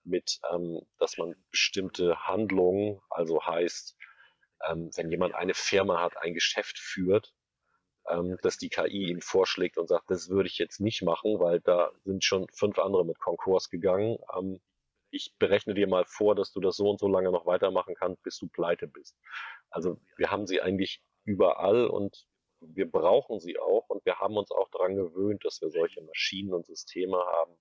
mit, 0.04 0.38
ähm, 0.52 0.80
dass 0.98 1.18
man 1.18 1.34
bestimmte 1.50 2.26
Handlungen, 2.26 3.00
also 3.10 3.44
heißt, 3.44 3.96
ähm, 4.68 4.90
wenn 4.94 5.10
jemand 5.10 5.34
eine 5.34 5.54
Firma 5.54 6.00
hat, 6.00 6.16
ein 6.18 6.34
Geschäft 6.34 6.78
führt, 6.78 7.34
ähm, 8.08 8.38
dass 8.42 8.56
die 8.56 8.68
KI 8.68 9.10
ihm 9.10 9.20
vorschlägt 9.20 9.78
und 9.78 9.88
sagt, 9.88 10.10
das 10.10 10.28
würde 10.28 10.48
ich 10.48 10.58
jetzt 10.58 10.80
nicht 10.80 11.02
machen, 11.02 11.38
weil 11.40 11.60
da 11.60 11.90
sind 12.04 12.24
schon 12.24 12.46
fünf 12.52 12.78
andere 12.78 13.04
mit 13.04 13.18
Konkurs 13.18 13.68
gegangen. 13.68 14.18
Ähm, 14.36 14.60
ich 15.10 15.34
berechne 15.38 15.74
dir 15.74 15.88
mal 15.88 16.04
vor, 16.06 16.34
dass 16.34 16.52
du 16.52 16.60
das 16.60 16.76
so 16.76 16.88
und 16.90 17.00
so 17.00 17.08
lange 17.08 17.30
noch 17.30 17.46
weitermachen 17.46 17.94
kannst, 17.94 18.22
bis 18.22 18.38
du 18.38 18.48
pleite 18.48 18.86
bist. 18.86 19.16
Also 19.70 20.00
wir 20.16 20.30
haben 20.30 20.46
sie 20.46 20.60
eigentlich 20.60 21.02
überall 21.24 21.86
und 21.86 22.26
wir 22.74 22.90
brauchen 22.90 23.40
sie 23.40 23.58
auch 23.58 23.88
und 23.88 24.04
wir 24.04 24.18
haben 24.18 24.36
uns 24.36 24.50
auch 24.50 24.68
daran 24.70 24.96
gewöhnt, 24.96 25.44
dass 25.44 25.60
wir 25.60 25.70
solche 25.70 26.02
Maschinen 26.02 26.52
und 26.52 26.66
Systeme 26.66 27.18
haben, 27.18 27.52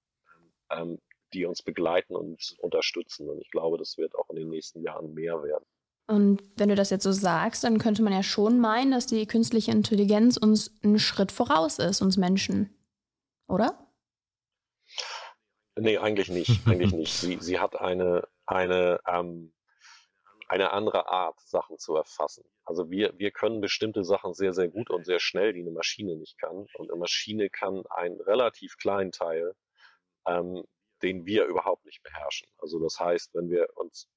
ähm, 0.71 0.99
die 1.33 1.45
uns 1.45 1.61
begleiten 1.61 2.15
und 2.15 2.55
unterstützen. 2.59 3.29
Und 3.29 3.41
ich 3.41 3.49
glaube, 3.51 3.77
das 3.77 3.97
wird 3.97 4.15
auch 4.15 4.29
in 4.29 4.37
den 4.37 4.49
nächsten 4.49 4.81
Jahren 4.81 5.13
mehr 5.13 5.43
werden. 5.43 5.65
Und 6.07 6.43
wenn 6.55 6.69
du 6.69 6.75
das 6.75 6.91
jetzt 6.91 7.03
so 7.03 7.11
sagst, 7.11 7.63
dann 7.63 7.79
könnte 7.79 8.03
man 8.03 8.13
ja 8.13 8.21
schon 8.21 8.59
meinen, 8.59 8.91
dass 8.91 9.07
die 9.07 9.25
künstliche 9.25 9.71
Intelligenz 9.71 10.37
uns 10.37 10.71
einen 10.83 10.99
Schritt 10.99 11.31
voraus 11.31 11.79
ist, 11.79 12.01
uns 12.01 12.15
Menschen. 12.17 12.75
Oder? 13.47 13.91
Nee, 15.77 15.97
eigentlich 15.97 16.29
nicht. 16.29 16.65
Eigentlich 16.67 16.93
nicht. 16.93 17.13
Sie, 17.13 17.37
sie 17.41 17.59
hat 17.59 17.75
eine, 17.79 18.27
eine, 18.45 18.99
ähm, 19.07 19.51
eine 20.47 20.71
andere 20.71 21.07
Art, 21.07 21.39
Sachen 21.41 21.77
zu 21.77 21.95
erfassen. 21.95 22.43
Also 22.63 22.89
wir, 22.89 23.17
wir 23.17 23.31
können 23.31 23.61
bestimmte 23.61 24.03
Sachen 24.03 24.33
sehr, 24.33 24.53
sehr 24.53 24.67
gut 24.67 24.89
und 24.89 25.05
sehr 25.05 25.19
schnell, 25.19 25.53
die 25.53 25.61
eine 25.61 25.71
Maschine 25.71 26.15
nicht 26.15 26.37
kann. 26.37 26.67
Und 26.75 26.91
eine 26.91 26.99
Maschine 26.99 27.49
kann 27.49 27.83
einen 27.87 28.19
relativ 28.21 28.77
kleinen 28.77 29.11
Teil 29.11 29.55
ähm, 30.27 30.63
den 31.01 31.25
wir 31.25 31.45
überhaupt 31.45 31.85
nicht 31.85 32.01
beherrschen. 32.03 32.47
Also 32.57 32.79
das 32.79 32.99
heißt, 32.99 33.33
wenn 33.33 33.49
wir 33.49 33.67
uns 33.75 34.09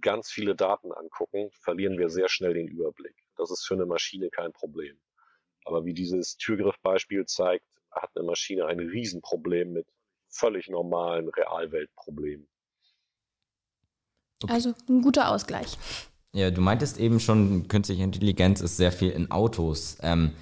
ganz 0.00 0.30
viele 0.30 0.54
Daten 0.54 0.92
angucken, 0.92 1.50
verlieren 1.52 1.98
wir 1.98 2.08
sehr 2.10 2.28
schnell 2.28 2.54
den 2.54 2.68
Überblick. 2.68 3.16
Das 3.36 3.50
ist 3.50 3.66
für 3.66 3.74
eine 3.74 3.86
Maschine 3.86 4.30
kein 4.30 4.52
Problem. 4.52 5.00
Aber 5.64 5.84
wie 5.84 5.94
dieses 5.94 6.36
Türgriffbeispiel 6.36 7.26
zeigt, 7.26 7.66
hat 7.90 8.10
eine 8.14 8.24
Maschine 8.24 8.66
ein 8.66 8.78
Riesenproblem 8.78 9.72
mit 9.72 9.88
völlig 10.28 10.68
normalen 10.68 11.28
Realweltproblemen. 11.28 12.48
Okay. 14.42 14.52
Also 14.52 14.74
ein 14.88 15.02
guter 15.02 15.30
Ausgleich. 15.30 15.78
Ja, 16.32 16.50
du 16.50 16.60
meintest 16.60 16.98
eben 16.98 17.20
schon, 17.20 17.68
künstliche 17.68 18.02
Intelligenz 18.02 18.60
ist 18.60 18.76
sehr 18.76 18.92
viel 18.92 19.10
in 19.10 19.30
Autos. 19.30 19.98
Ähm, 20.02 20.32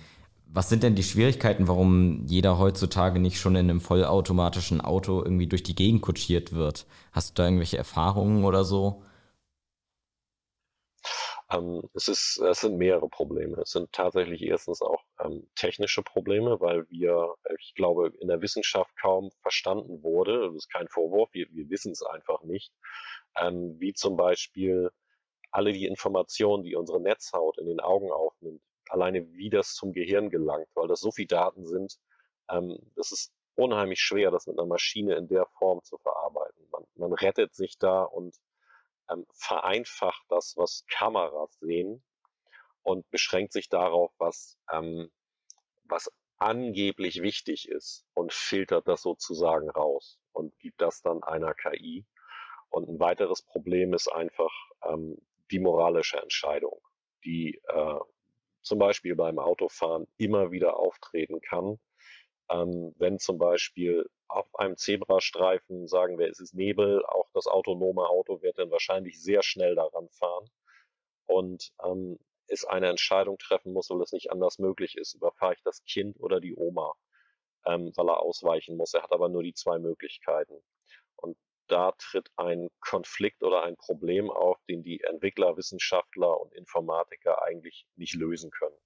was 0.47 0.69
sind 0.69 0.83
denn 0.83 0.95
die 0.95 1.03
Schwierigkeiten, 1.03 1.69
warum 1.69 2.25
jeder 2.27 2.59
heutzutage 2.59 3.19
nicht 3.19 3.39
schon 3.39 3.55
in 3.55 3.71
einem 3.71 3.81
vollautomatischen 3.81 4.81
Auto 4.81 5.23
irgendwie 5.23 5.47
durch 5.47 5.63
die 5.63 5.75
Gegend 5.75 6.03
kutschiert 6.03 6.53
wird? 6.53 6.87
Hast 7.13 7.31
du 7.31 7.35
da 7.35 7.45
irgendwelche 7.45 7.79
Erfahrungen 7.79 8.45
oder 8.45 8.65
so? 8.65 9.03
Ähm, 11.51 11.83
es, 11.95 12.09
ist, 12.09 12.39
es 12.39 12.61
sind 12.61 12.77
mehrere 12.77 13.09
Probleme. 13.09 13.61
Es 13.63 13.71
sind 13.71 13.91
tatsächlich 13.93 14.43
erstens 14.43 14.83
auch 14.83 15.03
ähm, 15.21 15.49
technische 15.55 16.03
Probleme, 16.03 16.61
weil 16.61 16.89
wir, 16.91 17.35
ich 17.59 17.75
glaube, 17.75 18.13
in 18.21 18.29
der 18.29 18.43
Wissenschaft 18.43 18.95
kaum 19.01 19.31
verstanden 19.41 20.03
wurde, 20.03 20.47
das 20.47 20.55
ist 20.55 20.71
kein 20.71 20.89
Vorwurf, 20.89 21.31
wir, 21.33 21.47
wir 21.51 21.71
wissen 21.71 21.93
es 21.93 22.03
einfach 22.03 22.43
nicht, 22.43 22.73
ähm, 23.41 23.77
wie 23.79 23.95
zum 23.95 24.17
Beispiel 24.17 24.91
alle 25.51 25.73
die 25.73 25.87
Informationen, 25.87 26.65
die 26.65 26.77
unsere 26.77 27.01
Netzhaut 27.01 27.59
in 27.59 27.67
den 27.67 27.81
Augen 27.81 28.13
aufnimmt, 28.13 28.63
alleine 28.91 29.27
wie 29.33 29.51
das 29.51 29.75
zum 29.75 29.93
Gehirn 29.93 30.29
gelangt, 30.31 30.69
weil 30.75 30.89
das 30.89 31.01
so 31.01 31.11
viele 31.11 31.29
Daten 31.29 31.67
sind, 31.67 31.99
ähm, 32.51 32.79
das 32.97 33.13
ist 33.13 33.33
unheimlich 33.55 34.01
schwer, 34.01 34.31
das 34.31 34.47
mit 34.47 34.59
einer 34.59 34.69
Maschine 34.69 35.17
in 35.17 35.29
der 35.29 35.47
Form 35.59 35.83
zu 35.83 35.97
verarbeiten. 35.99 36.69
Man, 36.71 36.85
man 36.97 37.13
rettet 37.15 37.55
sich 37.55 37.79
da 37.79 38.03
und 38.03 38.37
ähm, 39.11 39.27
vereinfacht 39.33 40.25
das, 40.29 40.57
was 40.57 40.85
Kameras 40.89 41.59
sehen 41.61 42.03
und 42.83 43.11
beschränkt 43.11 43.53
sich 43.53 43.69
darauf, 43.69 44.13
was, 44.19 44.59
ähm, 44.73 45.11
was 45.85 46.11
angeblich 46.39 47.23
wichtig 47.23 47.69
ist 47.69 48.07
und 48.15 48.33
filtert 48.33 48.89
das 48.89 49.03
sozusagen 49.03 49.69
raus 49.71 50.19
und 50.33 50.57
gibt 50.59 50.81
das 50.81 51.03
dann 51.03 51.23
einer 51.23 51.55
KI. 51.55 52.07
Und 52.71 52.89
ein 52.89 53.01
weiteres 53.01 53.43
Problem 53.43 53.95
ist 53.95 54.09
einfach 54.09 54.53
ähm, 54.85 55.19
die 55.51 55.59
moralische 55.59 56.21
Entscheidung, 56.21 56.81
die 57.25 57.61
äh, 57.69 57.99
zum 58.63 58.79
Beispiel 58.79 59.17
beim 59.17 59.39
Autofahren 59.39 60.07
immer 60.19 60.51
wieder 60.51 60.77
auftreten 60.77 61.41
kann. 61.41 61.79
Ähm, 62.51 62.95
wenn 62.99 63.19
zum 63.19 63.39
Beispiel 63.39 64.09
auf 64.29 64.55
einem 64.55 64.77
Zebrastreifen, 64.77 65.87
sagen 65.87 66.19
wir, 66.19 66.29
es 66.29 66.41
ist 66.41 66.55
Nebel, 66.55 67.05
auch 67.07 67.29
das 67.35 67.47
autonome 67.47 68.09
Auto 68.09 68.43
wird 68.43 68.59
dann 68.59 68.71
wahrscheinlich 68.71 69.23
sehr 69.23 69.43
schnell 69.43 69.75
daran 69.75 70.09
fahren 70.11 70.49
und 71.27 71.73
ähm, 71.85 72.19
es 72.49 72.65
eine 72.65 72.89
Entscheidung 72.89 73.39
treffen 73.39 73.73
muss, 73.73 73.91
weil 73.91 74.01
es 74.01 74.13
nicht 74.13 74.31
anders 74.31 74.59
möglich 74.59 74.97
ist. 74.97 75.15
Überfahre 75.15 75.55
ich 75.55 75.63
das 75.63 75.85
Kind 75.85 76.19
oder 76.19 76.41
die 76.41 76.57
Oma, 76.57 76.95
ähm, 77.67 77.93
weil 77.95 78.09
er 78.09 78.23
ausweichen 78.23 78.77
muss. 78.77 78.95
Er 78.95 79.03
hat 79.03 79.13
aber 79.13 79.29
nur 79.29 79.43
die 79.43 79.55
zwei 79.55 79.79
Möglichkeiten. 79.79 80.63
Und 81.17 81.37
da 81.69 81.93
tritt 81.93 82.31
ein 82.37 82.69
Konflikt 82.81 83.43
oder 83.43 83.63
ein 83.65 83.77
Problem 83.77 84.31
auf, 84.31 84.59
den 84.69 84.83
die 84.83 85.03
Entwickler, 85.03 85.57
Wissenschaftler 85.57 86.41
und 86.41 86.55
Informatiker 86.55 87.43
eigentlich 87.43 87.87
nicht 87.97 88.15
lösen 88.15 88.51
können. 88.51 88.79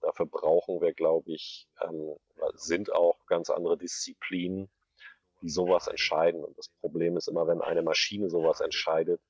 Dafür 0.00 0.26
brauchen 0.26 0.80
wir, 0.80 0.92
glaube 0.92 1.32
ich, 1.32 1.66
ähm, 1.80 2.16
sind 2.54 2.92
auch 2.92 3.26
ganz 3.26 3.50
andere 3.50 3.76
Disziplinen, 3.76 4.68
die 5.42 5.50
sowas 5.50 5.86
entscheiden. 5.86 6.44
Und 6.44 6.56
das 6.58 6.68
Problem 6.80 7.16
ist 7.16 7.28
immer, 7.28 7.46
wenn 7.46 7.60
eine 7.60 7.82
Maschine 7.82 8.28
sowas 8.28 8.60
entscheidet, 8.60 9.20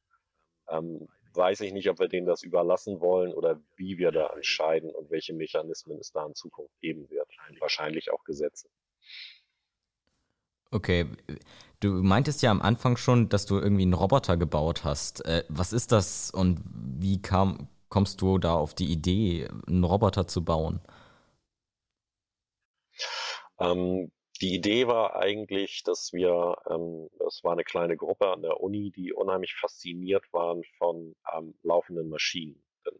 ähm, 0.68 1.08
weiß 1.34 1.60
ich 1.60 1.72
nicht, 1.72 1.88
ob 1.88 1.98
wir 1.98 2.08
denen 2.08 2.26
das 2.26 2.42
überlassen 2.42 3.00
wollen 3.00 3.32
oder 3.32 3.60
wie 3.76 3.98
wir 3.98 4.10
da 4.10 4.28
entscheiden 4.28 4.90
und 4.90 5.10
welche 5.10 5.34
Mechanismen 5.34 5.98
es 5.98 6.10
da 6.10 6.26
in 6.26 6.34
Zukunft 6.34 6.78
geben 6.80 7.08
wird. 7.10 7.28
Wahrscheinlich 7.60 8.10
auch 8.10 8.24
Gesetze. 8.24 8.68
Okay, 10.70 11.06
du 11.80 11.88
meintest 11.88 12.42
ja 12.42 12.50
am 12.50 12.60
Anfang 12.60 12.96
schon, 12.96 13.28
dass 13.28 13.46
du 13.46 13.58
irgendwie 13.58 13.82
einen 13.82 13.94
Roboter 13.94 14.36
gebaut 14.36 14.84
hast. 14.84 15.24
Äh, 15.24 15.44
was 15.48 15.72
ist 15.72 15.92
das 15.92 16.30
und 16.30 16.60
wie 16.64 17.22
kam, 17.22 17.68
kommst 17.88 18.20
du 18.20 18.38
da 18.38 18.54
auf 18.54 18.74
die 18.74 18.90
Idee, 18.90 19.48
einen 19.66 19.84
Roboter 19.84 20.26
zu 20.26 20.44
bauen? 20.44 20.80
Ähm, 23.60 24.10
die 24.40 24.54
Idee 24.54 24.86
war 24.86 25.16
eigentlich, 25.16 25.82
dass 25.82 26.12
wir, 26.12 26.56
ähm, 26.70 27.08
es 27.26 27.42
war 27.42 27.52
eine 27.52 27.64
kleine 27.64 27.96
Gruppe 27.96 28.28
an 28.28 28.42
der 28.42 28.60
Uni, 28.60 28.92
die 28.92 29.12
unheimlich 29.12 29.54
fasziniert 29.54 30.24
waren 30.32 30.62
von 30.78 31.16
ähm, 31.34 31.58
laufenden 31.62 32.08
Maschinen. 32.08 32.62
Dann 32.84 32.94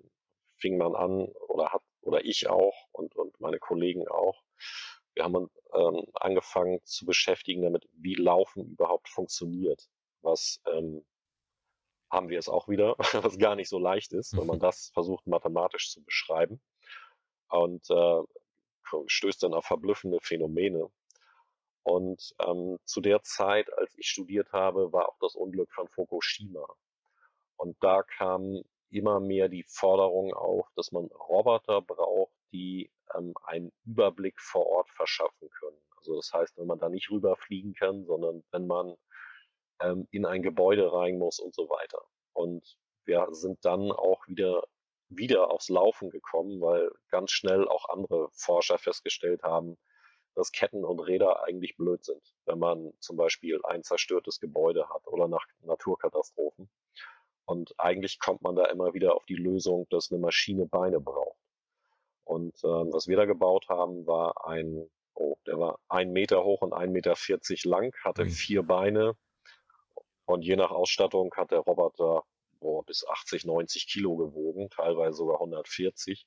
fing 0.56 0.78
man 0.78 0.96
an 0.96 1.28
oder 1.48 1.72
hat 1.72 1.82
oder 2.00 2.24
ich 2.24 2.48
auch 2.48 2.74
und 2.92 3.14
und 3.16 3.38
meine 3.40 3.58
Kollegen 3.58 4.08
auch. 4.08 4.42
Wir 5.14 5.24
haben 5.24 5.48
ähm, 5.74 6.06
angefangen 6.14 6.80
zu 6.84 7.06
beschäftigen 7.06 7.62
damit, 7.62 7.88
wie 7.92 8.14
Laufen 8.14 8.66
überhaupt 8.66 9.08
funktioniert. 9.08 9.88
Was 10.22 10.60
ähm, 10.66 11.04
haben 12.10 12.28
wir 12.30 12.38
es 12.38 12.48
auch 12.48 12.68
wieder, 12.68 12.96
was 13.24 13.38
gar 13.38 13.54
nicht 13.54 13.68
so 13.68 13.78
leicht 13.78 14.12
ist, 14.12 14.36
wenn 14.36 14.46
man 14.46 14.58
das 14.60 14.90
versucht 14.94 15.26
mathematisch 15.26 15.92
zu 15.92 16.02
beschreiben 16.02 16.60
und 17.50 17.88
äh, 17.90 18.22
stößt 19.06 19.42
dann 19.42 19.54
auf 19.54 19.66
verblüffende 19.66 20.18
Phänomene. 20.20 20.90
Und 21.82 22.34
ähm, 22.46 22.78
zu 22.84 23.00
der 23.00 23.22
Zeit, 23.22 23.72
als 23.78 23.96
ich 23.96 24.08
studiert 24.08 24.52
habe, 24.52 24.92
war 24.92 25.08
auch 25.08 25.18
das 25.20 25.34
Unglück 25.34 25.72
von 25.72 25.88
Fukushima. 25.88 26.66
Und 27.56 27.76
da 27.80 28.02
kam 28.02 28.62
immer 28.90 29.20
mehr 29.20 29.48
die 29.48 29.64
Forderung 29.64 30.34
auf, 30.34 30.66
dass 30.76 30.92
man 30.92 31.06
Roboter 31.06 31.80
braucht, 31.82 32.32
die 32.52 32.90
ähm, 33.14 33.34
einen 33.44 33.72
Überblick 33.84 34.40
vor 34.40 34.66
Ort 34.66 34.90
verschaffen 34.90 35.48
können. 35.50 35.78
Also 35.96 36.16
das 36.16 36.32
heißt, 36.32 36.56
wenn 36.58 36.66
man 36.66 36.78
da 36.78 36.88
nicht 36.88 37.10
rüberfliegen 37.10 37.74
kann, 37.74 38.04
sondern 38.04 38.44
wenn 38.52 38.66
man 38.66 38.94
ähm, 39.80 40.06
in 40.10 40.26
ein 40.26 40.42
Gebäude 40.42 40.92
rein 40.92 41.18
muss 41.18 41.38
und 41.38 41.54
so 41.54 41.68
weiter. 41.68 42.02
Und 42.32 42.78
wir 43.04 43.26
sind 43.30 43.64
dann 43.64 43.90
auch 43.90 44.26
wieder 44.28 44.62
wieder 45.08 45.50
aufs 45.50 45.68
Laufen 45.68 46.10
gekommen, 46.10 46.60
weil 46.60 46.90
ganz 47.10 47.30
schnell 47.30 47.66
auch 47.66 47.88
andere 47.88 48.28
Forscher 48.32 48.78
festgestellt 48.78 49.42
haben, 49.42 49.76
dass 50.34 50.52
Ketten 50.52 50.84
und 50.84 51.00
Räder 51.00 51.44
eigentlich 51.44 51.76
blöd 51.76 52.04
sind, 52.04 52.22
wenn 52.44 52.58
man 52.58 52.92
zum 53.00 53.16
Beispiel 53.16 53.60
ein 53.64 53.82
zerstörtes 53.82 54.40
Gebäude 54.40 54.88
hat 54.88 55.06
oder 55.06 55.28
nach 55.28 55.44
Naturkatastrophen. 55.62 56.70
Und 57.44 57.74
eigentlich 57.78 58.20
kommt 58.20 58.42
man 58.42 58.54
da 58.54 58.66
immer 58.66 58.92
wieder 58.94 59.16
auf 59.16 59.24
die 59.24 59.34
Lösung, 59.34 59.86
dass 59.90 60.12
eine 60.12 60.20
Maschine 60.20 60.66
Beine 60.66 61.00
braucht. 61.00 61.38
Und 62.24 62.54
äh, 62.62 62.92
was 62.92 63.08
wir 63.08 63.16
da 63.16 63.24
gebaut 63.24 63.68
haben, 63.68 64.06
war 64.06 64.46
ein, 64.46 64.88
oh, 65.14 65.36
der 65.46 65.58
war 65.58 65.80
ein 65.88 66.12
Meter 66.12 66.44
hoch 66.44 66.60
und 66.60 66.74
ein 66.74 66.92
Meter 66.92 67.16
vierzig 67.16 67.64
lang, 67.64 67.94
hatte 68.04 68.26
vier 68.26 68.62
Beine 68.62 69.16
und 70.26 70.42
je 70.42 70.56
nach 70.56 70.70
Ausstattung 70.70 71.32
hat 71.34 71.52
der 71.52 71.60
Roboter 71.60 72.22
oh, 72.60 72.82
bis 72.82 73.06
80, 73.06 73.44
90 73.44 73.88
Kilo 73.88 74.16
gewogen, 74.16 74.68
teilweise 74.70 75.16
sogar 75.16 75.36
140. 75.36 76.26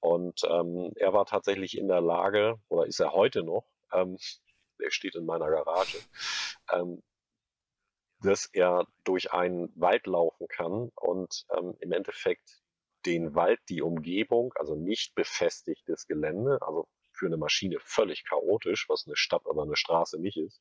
Und 0.00 0.40
ähm, 0.48 0.92
er 0.96 1.12
war 1.12 1.26
tatsächlich 1.26 1.76
in 1.76 1.88
der 1.88 2.00
Lage, 2.00 2.56
oder 2.68 2.86
ist 2.86 3.00
er 3.00 3.12
heute 3.12 3.42
noch, 3.42 3.66
ähm, 3.92 4.16
der 4.80 4.90
steht 4.90 5.14
in 5.14 5.26
meiner 5.26 5.50
Garage, 5.50 5.98
ähm, 6.72 7.02
dass 8.22 8.46
er 8.52 8.86
durch 9.04 9.32
einen 9.32 9.72
Wald 9.76 10.06
laufen 10.06 10.46
kann 10.48 10.90
und 10.94 11.46
ähm, 11.56 11.74
im 11.80 11.92
Endeffekt 11.92 12.62
den 13.06 13.34
Wald, 13.34 13.60
die 13.68 13.82
Umgebung, 13.82 14.52
also 14.56 14.74
nicht 14.74 15.14
befestigtes 15.14 16.06
Gelände, 16.06 16.58
also 16.60 16.86
für 17.12 17.26
eine 17.26 17.38
Maschine 17.38 17.78
völlig 17.80 18.24
chaotisch, 18.24 18.88
was 18.88 19.06
eine 19.06 19.16
Stadt 19.16 19.46
oder 19.46 19.62
eine 19.62 19.76
Straße 19.76 20.18
nicht 20.20 20.36
ist, 20.36 20.60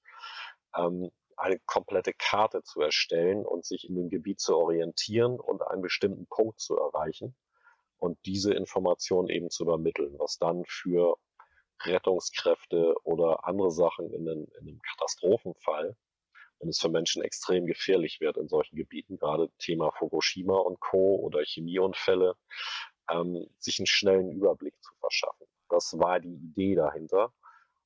ähm, 0.76 1.12
eine 1.40 1.60
komplette 1.66 2.14
Karte 2.14 2.64
zu 2.64 2.82
erstellen 2.82 3.46
und 3.46 3.66
sich 3.66 3.88
in 3.88 3.96
dem 3.96 4.10
Gebiet 4.10 4.40
zu 4.40 4.58
orientieren 4.58 5.40
und 5.40 5.62
einen 5.62 5.82
bestimmten 5.82 6.28
Punkt 6.28 6.60
zu 6.60 6.78
erreichen 6.78 7.36
und 7.98 8.18
diese 8.26 8.54
Information 8.54 9.30
eben 9.30 9.50
zu 9.50 9.64
übermitteln, 9.64 10.16
was 10.20 10.38
dann 10.38 10.64
für 10.68 11.16
Rettungskräfte 11.84 12.94
oder 13.04 13.46
andere 13.46 13.72
Sachen 13.72 14.12
in, 14.14 14.26
den, 14.26 14.46
in 14.60 14.68
einem 14.68 14.82
Katastrophenfall, 14.82 15.96
wenn 16.60 16.70
es 16.70 16.80
für 16.80 16.90
Menschen 16.90 17.24
extrem 17.24 17.66
gefährlich 17.66 18.20
wird 18.20 18.38
in 18.38 18.50
solchen 18.50 18.76
Gebieten, 18.76 19.18
gerade 19.18 19.50
Thema 19.60 19.92
Fukushima 19.92 20.58
und 20.58 20.80
Co. 20.82 21.16
oder 21.16 21.42
Chemieunfälle, 21.42 22.36
ähm, 23.10 23.48
sich 23.60 23.80
einen 23.80 23.88
schnellen 23.88 24.32
Überblick 24.32 24.76
zu 24.82 24.94
verschaffen. 25.00 25.48
Das 25.70 25.98
war 25.98 26.20
die 26.20 26.34
Idee 26.34 26.76
dahinter. 26.76 27.32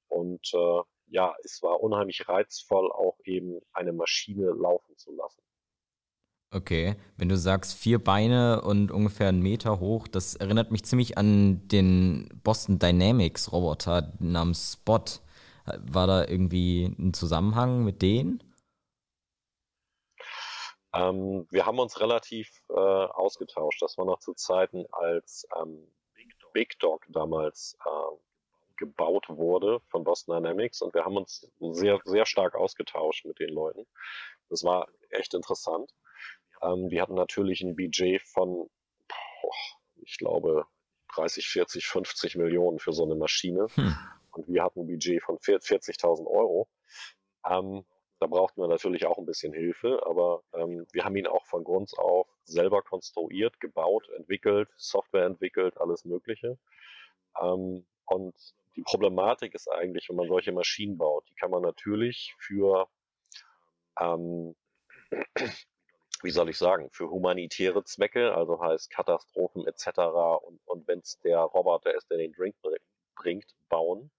Und 0.07 0.53
äh, 0.53 0.81
ja, 1.07 1.35
es 1.43 1.61
war 1.61 1.81
unheimlich 1.81 2.27
reizvoll, 2.27 2.91
auch 2.91 3.17
eben 3.23 3.59
eine 3.73 3.93
Maschine 3.93 4.51
laufen 4.51 4.97
zu 4.97 5.11
lassen. 5.15 5.41
Okay, 6.51 6.95
wenn 7.17 7.29
du 7.29 7.37
sagst 7.37 7.73
vier 7.73 8.03
Beine 8.03 8.61
und 8.61 8.91
ungefähr 8.91 9.29
einen 9.29 9.41
Meter 9.41 9.79
hoch, 9.79 10.07
das 10.07 10.35
erinnert 10.35 10.69
mich 10.69 10.85
ziemlich 10.85 11.17
an 11.17 11.67
den 11.67 12.29
Boston 12.43 12.77
Dynamics 12.77 13.51
Roboter 13.51 14.13
namens 14.19 14.73
Spot. 14.73 15.03
War 15.65 16.07
da 16.07 16.27
irgendwie 16.27 16.95
ein 16.99 17.13
Zusammenhang 17.13 17.83
mit 17.83 18.01
denen? 18.03 18.43
Ähm, 20.93 21.47
wir 21.49 21.65
haben 21.65 21.79
uns 21.79 21.99
relativ 21.99 22.61
äh, 22.69 22.73
ausgetauscht. 22.73 23.81
Das 23.81 23.97
war 23.97 24.05
noch 24.05 24.19
zu 24.19 24.33
Zeiten, 24.33 24.85
als 24.91 25.47
ähm, 25.59 25.87
Big 26.53 26.77
Dog 26.79 27.05
damals 27.09 27.75
äh, 27.83 28.15
gebaut 28.83 29.25
wurde 29.29 29.79
von 29.87 30.03
Boston 30.03 30.35
Dynamics 30.35 30.81
und 30.81 30.93
wir 30.93 31.05
haben 31.05 31.15
uns 31.15 31.49
sehr, 31.59 31.99
sehr 32.03 32.25
stark 32.25 32.55
ausgetauscht 32.55 33.25
mit 33.25 33.39
den 33.39 33.49
Leuten. 33.49 33.85
Das 34.49 34.63
war 34.63 34.89
echt 35.09 35.33
interessant. 35.33 35.89
Ähm, 36.61 36.89
die 36.89 37.01
hatten 37.01 37.15
natürlich 37.15 37.61
ein 37.61 37.75
Budget 37.75 38.21
von, 38.21 38.69
ich 40.01 40.17
glaube, 40.17 40.65
30, 41.15 41.47
40, 41.47 41.87
50 41.87 42.35
Millionen 42.35 42.79
für 42.79 42.91
so 42.91 43.03
eine 43.05 43.15
Maschine. 43.15 43.67
Hm. 43.75 43.95
Und 44.31 44.47
wir 44.47 44.63
hatten 44.63 44.81
ein 44.81 44.87
Budget 44.87 45.23
von 45.23 45.37
40.000 45.37 46.25
Euro. 46.27 46.67
Ähm, 47.47 47.85
da 48.19 48.27
brauchten 48.27 48.61
wir 48.61 48.67
natürlich 48.67 49.05
auch 49.05 49.17
ein 49.17 49.25
bisschen 49.25 49.53
Hilfe, 49.53 50.01
aber 50.05 50.43
ähm, 50.53 50.87
wir 50.91 51.05
haben 51.05 51.15
ihn 51.15 51.27
auch 51.27 51.45
von 51.45 51.63
Grund 51.63 51.97
auf 51.97 52.27
selber 52.45 52.81
konstruiert, 52.81 53.59
gebaut, 53.59 54.09
entwickelt, 54.17 54.69
Software 54.75 55.25
entwickelt, 55.25 55.77
alles 55.77 56.05
Mögliche. 56.05 56.57
Ähm, 57.41 57.85
und 58.05 58.35
die 58.75 58.83
Problematik 58.83 59.53
ist 59.53 59.69
eigentlich, 59.71 60.09
wenn 60.09 60.15
man 60.15 60.27
solche 60.27 60.51
Maschinen 60.51 60.97
baut, 60.97 61.27
die 61.29 61.35
kann 61.35 61.51
man 61.51 61.61
natürlich 61.61 62.35
für 62.39 62.87
ähm, 63.99 64.55
wie 66.23 66.31
soll 66.31 66.49
ich 66.49 66.57
sagen, 66.57 66.89
für 66.91 67.09
humanitäre 67.09 67.83
Zwecke, 67.83 68.33
also 68.33 68.61
heißt 68.61 68.89
Katastrophen 68.89 69.67
etc. 69.67 69.87
Und, 70.45 70.61
und 70.65 70.87
wenn 70.87 70.99
es 70.99 71.19
der 71.19 71.39
Roboter 71.39 71.93
ist, 71.93 72.09
der 72.09 72.17
den 72.17 72.31
Drink 72.31 72.55
bringt, 73.15 73.55
bauen. 73.69 74.09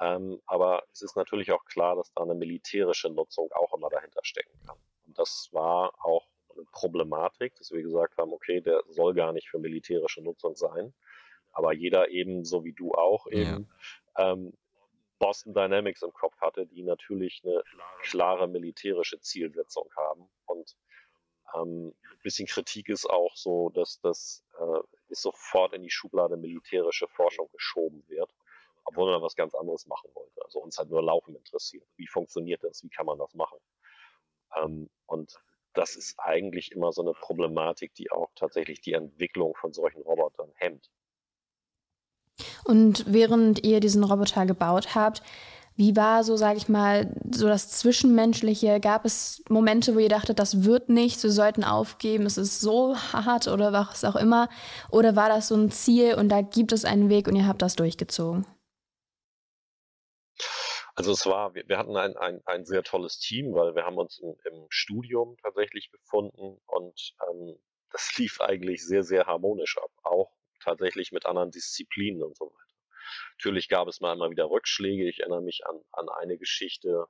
Ähm, 0.00 0.40
aber 0.46 0.82
es 0.92 1.02
ist 1.02 1.16
natürlich 1.16 1.52
auch 1.52 1.64
klar, 1.64 1.96
dass 1.96 2.12
da 2.12 2.22
eine 2.22 2.34
militärische 2.34 3.08
Nutzung 3.08 3.50
auch 3.52 3.72
immer 3.74 3.88
dahinter 3.88 4.20
stecken 4.22 4.58
kann. 4.66 4.76
Und 5.06 5.18
das 5.18 5.48
war 5.52 5.94
auch 6.04 6.26
eine 6.54 6.64
Problematik, 6.72 7.54
dass 7.56 7.70
wir 7.70 7.82
gesagt 7.82 8.16
haben, 8.16 8.32
okay, 8.32 8.60
der 8.60 8.82
soll 8.88 9.14
gar 9.14 9.32
nicht 9.32 9.48
für 9.48 9.58
militärische 9.58 10.22
Nutzung 10.22 10.56
sein. 10.56 10.92
Aber 11.58 11.72
jeder 11.72 12.08
eben, 12.10 12.44
so 12.44 12.64
wie 12.64 12.72
du 12.72 12.92
auch 12.92 13.26
eben, 13.26 13.68
ja. 14.16 14.32
ähm, 14.32 14.52
Boston 15.18 15.54
Dynamics 15.54 16.02
im 16.02 16.12
Kopf 16.12 16.40
hatte, 16.40 16.66
die 16.66 16.84
natürlich 16.84 17.42
eine 17.44 17.64
klare 18.02 18.46
militärische 18.46 19.20
Zielsetzung 19.20 19.90
haben. 19.96 20.28
Und 20.46 20.76
ähm, 21.56 21.88
ein 21.88 22.18
bisschen 22.22 22.46
Kritik 22.46 22.88
ist 22.88 23.10
auch 23.10 23.34
so, 23.34 23.70
dass 23.70 23.98
das 24.02 24.44
äh, 24.60 24.80
ist 25.08 25.22
sofort 25.22 25.72
in 25.72 25.82
die 25.82 25.90
Schublade 25.90 26.36
militärische 26.36 27.08
Forschung 27.08 27.48
geschoben 27.50 28.04
wird, 28.06 28.32
obwohl 28.84 29.10
man 29.10 29.20
was 29.20 29.34
ganz 29.34 29.52
anderes 29.56 29.84
machen 29.86 30.10
wollte. 30.14 30.40
Also 30.44 30.60
uns 30.60 30.78
hat 30.78 30.88
nur 30.90 31.02
Laufen 31.02 31.34
interessiert. 31.34 31.88
Wie 31.96 32.06
funktioniert 32.06 32.62
das? 32.62 32.84
Wie 32.84 32.88
kann 32.88 33.06
man 33.06 33.18
das 33.18 33.34
machen? 33.34 33.58
Ähm, 34.62 34.88
und 35.06 35.42
das 35.74 35.96
ist 35.96 36.20
eigentlich 36.20 36.70
immer 36.70 36.92
so 36.92 37.02
eine 37.02 37.14
Problematik, 37.14 37.94
die 37.94 38.12
auch 38.12 38.30
tatsächlich 38.36 38.80
die 38.80 38.92
Entwicklung 38.92 39.56
von 39.56 39.72
solchen 39.72 40.02
Robotern 40.02 40.52
hemmt. 40.54 40.88
Und 42.64 43.04
während 43.06 43.64
ihr 43.64 43.80
diesen 43.80 44.04
Roboter 44.04 44.46
gebaut 44.46 44.94
habt, 44.94 45.22
wie 45.78 45.94
war 45.94 46.24
so, 46.24 46.36
sage 46.36 46.58
ich 46.58 46.68
mal, 46.68 47.14
so 47.30 47.46
das 47.46 47.70
Zwischenmenschliche? 47.70 48.80
Gab 48.80 49.04
es 49.04 49.44
Momente, 49.48 49.94
wo 49.94 50.00
ihr 50.00 50.08
dachtet, 50.08 50.40
das 50.40 50.64
wird 50.64 50.88
nichts, 50.88 51.22
wir 51.22 51.30
sollten 51.30 51.62
aufgeben, 51.62 52.26
es 52.26 52.36
ist 52.36 52.60
so 52.60 52.96
hart 52.96 53.46
oder 53.46 53.72
was 53.72 54.04
auch 54.04 54.16
immer? 54.16 54.48
Oder 54.90 55.14
war 55.14 55.28
das 55.28 55.46
so 55.46 55.54
ein 55.54 55.70
Ziel 55.70 56.14
und 56.14 56.30
da 56.30 56.40
gibt 56.40 56.72
es 56.72 56.84
einen 56.84 57.08
Weg 57.10 57.28
und 57.28 57.36
ihr 57.36 57.46
habt 57.46 57.62
das 57.62 57.76
durchgezogen? 57.76 58.44
Also 60.96 61.12
es 61.12 61.24
war, 61.26 61.54
wir, 61.54 61.62
wir 61.68 61.78
hatten 61.78 61.96
ein, 61.96 62.16
ein, 62.16 62.40
ein 62.44 62.64
sehr 62.64 62.82
tolles 62.82 63.20
Team, 63.20 63.54
weil 63.54 63.76
wir 63.76 63.84
haben 63.84 63.98
uns 63.98 64.18
im, 64.18 64.34
im 64.50 64.66
Studium 64.70 65.36
tatsächlich 65.40 65.92
gefunden 65.92 66.60
und 66.66 67.14
ähm, 67.30 67.56
das 67.92 68.12
lief 68.18 68.40
eigentlich 68.40 68.84
sehr, 68.84 69.04
sehr 69.04 69.26
harmonisch 69.26 69.78
ab, 69.78 69.92
auch 70.02 70.32
tatsächlich 70.60 71.12
mit 71.12 71.26
anderen 71.26 71.50
Disziplinen 71.50 72.22
und 72.22 72.36
so 72.36 72.46
weiter. 72.46 72.58
Natürlich 73.38 73.68
gab 73.68 73.88
es 73.88 74.00
mal 74.00 74.12
immer 74.12 74.30
wieder 74.30 74.50
Rückschläge. 74.50 75.08
Ich 75.08 75.20
erinnere 75.20 75.42
mich 75.42 75.66
an, 75.66 75.80
an 75.92 76.08
eine 76.08 76.36
Geschichte, 76.36 77.08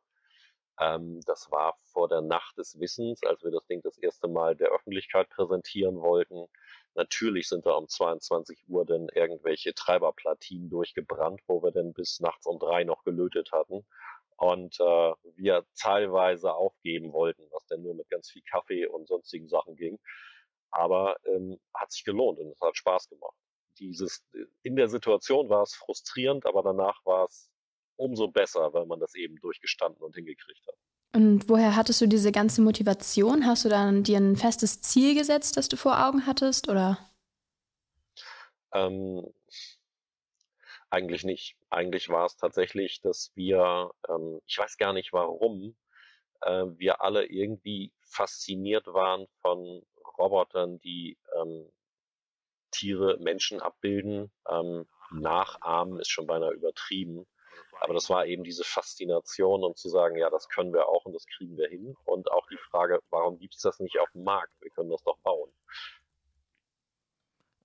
ähm, 0.80 1.20
das 1.26 1.50
war 1.50 1.76
vor 1.92 2.08
der 2.08 2.20
Nacht 2.20 2.56
des 2.56 2.78
Wissens, 2.78 3.22
als 3.24 3.42
wir 3.42 3.50
das 3.50 3.66
Ding 3.66 3.82
das 3.82 3.98
erste 3.98 4.28
Mal 4.28 4.54
der 4.56 4.68
Öffentlichkeit 4.68 5.28
präsentieren 5.30 6.00
wollten. 6.00 6.46
Natürlich 6.94 7.48
sind 7.48 7.66
da 7.66 7.72
um 7.72 7.88
22 7.88 8.64
Uhr 8.68 8.84
dann 8.86 9.08
irgendwelche 9.14 9.74
Treiberplatinen 9.74 10.70
durchgebrannt, 10.70 11.40
wo 11.46 11.62
wir 11.62 11.72
dann 11.72 11.92
bis 11.92 12.20
nachts 12.20 12.46
um 12.46 12.58
drei 12.58 12.84
noch 12.84 13.02
gelötet 13.04 13.50
hatten 13.52 13.86
und 14.36 14.78
äh, 14.80 15.12
wir 15.36 15.66
teilweise 15.76 16.54
aufgeben 16.54 17.12
wollten, 17.12 17.42
was 17.50 17.66
dann 17.66 17.82
nur 17.82 17.94
mit 17.94 18.08
ganz 18.08 18.30
viel 18.30 18.42
Kaffee 18.42 18.86
und 18.86 19.08
sonstigen 19.08 19.48
Sachen 19.48 19.76
ging. 19.76 19.98
Aber 20.70 21.16
ähm, 21.24 21.58
hat 21.74 21.90
sich 21.92 22.04
gelohnt 22.04 22.38
und 22.38 22.50
es 22.52 22.60
hat 22.60 22.76
Spaß 22.76 23.08
gemacht 23.08 23.37
dieses, 23.78 24.24
in 24.62 24.76
der 24.76 24.88
Situation 24.88 25.48
war 25.48 25.62
es 25.62 25.74
frustrierend, 25.74 26.46
aber 26.46 26.62
danach 26.62 27.04
war 27.04 27.26
es 27.26 27.50
umso 27.96 28.28
besser, 28.28 28.72
weil 28.72 28.86
man 28.86 29.00
das 29.00 29.14
eben 29.14 29.36
durchgestanden 29.36 30.02
und 30.02 30.14
hingekriegt 30.14 30.66
hat. 30.66 30.74
Und 31.14 31.48
woher 31.48 31.74
hattest 31.74 32.00
du 32.00 32.06
diese 32.06 32.32
ganze 32.32 32.60
Motivation? 32.60 33.46
Hast 33.46 33.64
du 33.64 33.68
dann 33.68 34.04
dir 34.04 34.18
ein 34.18 34.36
festes 34.36 34.82
Ziel 34.82 35.14
gesetzt, 35.14 35.56
das 35.56 35.68
du 35.68 35.76
vor 35.76 36.06
Augen 36.06 36.26
hattest, 36.26 36.68
oder? 36.68 36.98
Ähm, 38.72 39.26
eigentlich 40.90 41.24
nicht. 41.24 41.56
Eigentlich 41.70 42.08
war 42.08 42.26
es 42.26 42.36
tatsächlich, 42.36 43.00
dass 43.00 43.32
wir, 43.34 43.90
ähm, 44.08 44.40
ich 44.46 44.58
weiß 44.58 44.76
gar 44.76 44.92
nicht 44.92 45.12
warum, 45.12 45.76
äh, 46.42 46.64
wir 46.76 47.02
alle 47.02 47.26
irgendwie 47.26 47.92
fasziniert 48.00 48.86
waren 48.86 49.26
von 49.40 49.82
Robotern, 50.18 50.78
die 50.80 51.18
ähm, 51.40 51.70
Tiere 52.70 53.18
Menschen 53.20 53.60
abbilden. 53.60 54.30
Ähm, 54.48 54.86
nachahmen 55.10 55.98
ist 56.00 56.10
schon 56.10 56.26
beinahe 56.26 56.52
übertrieben. 56.52 57.26
Aber 57.80 57.94
das 57.94 58.10
war 58.10 58.26
eben 58.26 58.44
diese 58.44 58.64
Faszination 58.64 59.62
und 59.62 59.78
zu 59.78 59.88
sagen, 59.88 60.16
ja, 60.16 60.30
das 60.30 60.48
können 60.48 60.72
wir 60.72 60.88
auch 60.88 61.04
und 61.04 61.12
das 61.12 61.26
kriegen 61.26 61.56
wir 61.56 61.68
hin. 61.68 61.94
Und 62.04 62.30
auch 62.30 62.46
die 62.48 62.58
Frage, 62.70 63.00
warum 63.10 63.38
gibt 63.38 63.54
es 63.54 63.62
das 63.62 63.78
nicht 63.78 63.98
auf 64.00 64.10
dem 64.12 64.24
Markt? 64.24 64.52
Wir 64.60 64.70
können 64.70 64.90
das 64.90 65.02
doch 65.04 65.18
bauen. 65.18 65.50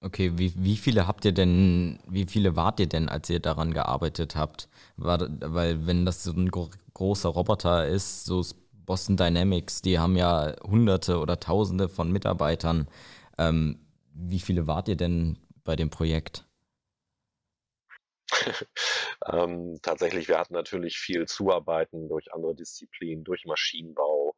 Okay, 0.01 0.33
wie, 0.35 0.53
wie 0.57 0.75
viele 0.75 1.07
habt 1.07 1.23
ihr 1.23 1.31
denn, 1.31 1.99
wie 2.07 2.25
viele 2.25 2.55
wart 2.55 2.79
ihr 2.79 2.87
denn, 2.87 3.07
als 3.07 3.29
ihr 3.29 3.39
daran 3.39 3.73
gearbeitet 3.73 4.35
habt? 4.35 4.67
War, 4.97 5.29
weil 5.39 5.87
wenn 5.87 6.05
das 6.05 6.23
so 6.23 6.31
ein 6.31 6.51
gro 6.51 6.69
großer 6.93 7.29
Roboter 7.29 7.87
ist, 7.87 8.25
so 8.25 8.43
Boston 8.85 9.17
Dynamics, 9.17 9.81
die 9.81 9.97
haben 9.97 10.15
ja 10.15 10.53
hunderte 10.61 11.17
oder 11.17 11.39
tausende 11.39 11.89
von 11.89 12.11
Mitarbeitern. 12.11 12.87
Ähm, 13.39 13.79
wie 14.13 14.39
viele 14.39 14.67
wart 14.67 14.87
ihr 14.87 14.97
denn 14.97 15.37
bei 15.63 15.75
dem 15.75 15.89
Projekt? 15.89 16.45
ähm, 19.31 19.79
tatsächlich, 19.81 20.27
wir 20.27 20.39
hatten 20.39 20.53
natürlich 20.53 20.97
viel 20.97 21.27
Zuarbeiten 21.27 22.07
durch 22.09 22.33
andere 22.33 22.55
Disziplinen, 22.55 23.23
durch 23.23 23.45
Maschinenbau, 23.45 24.35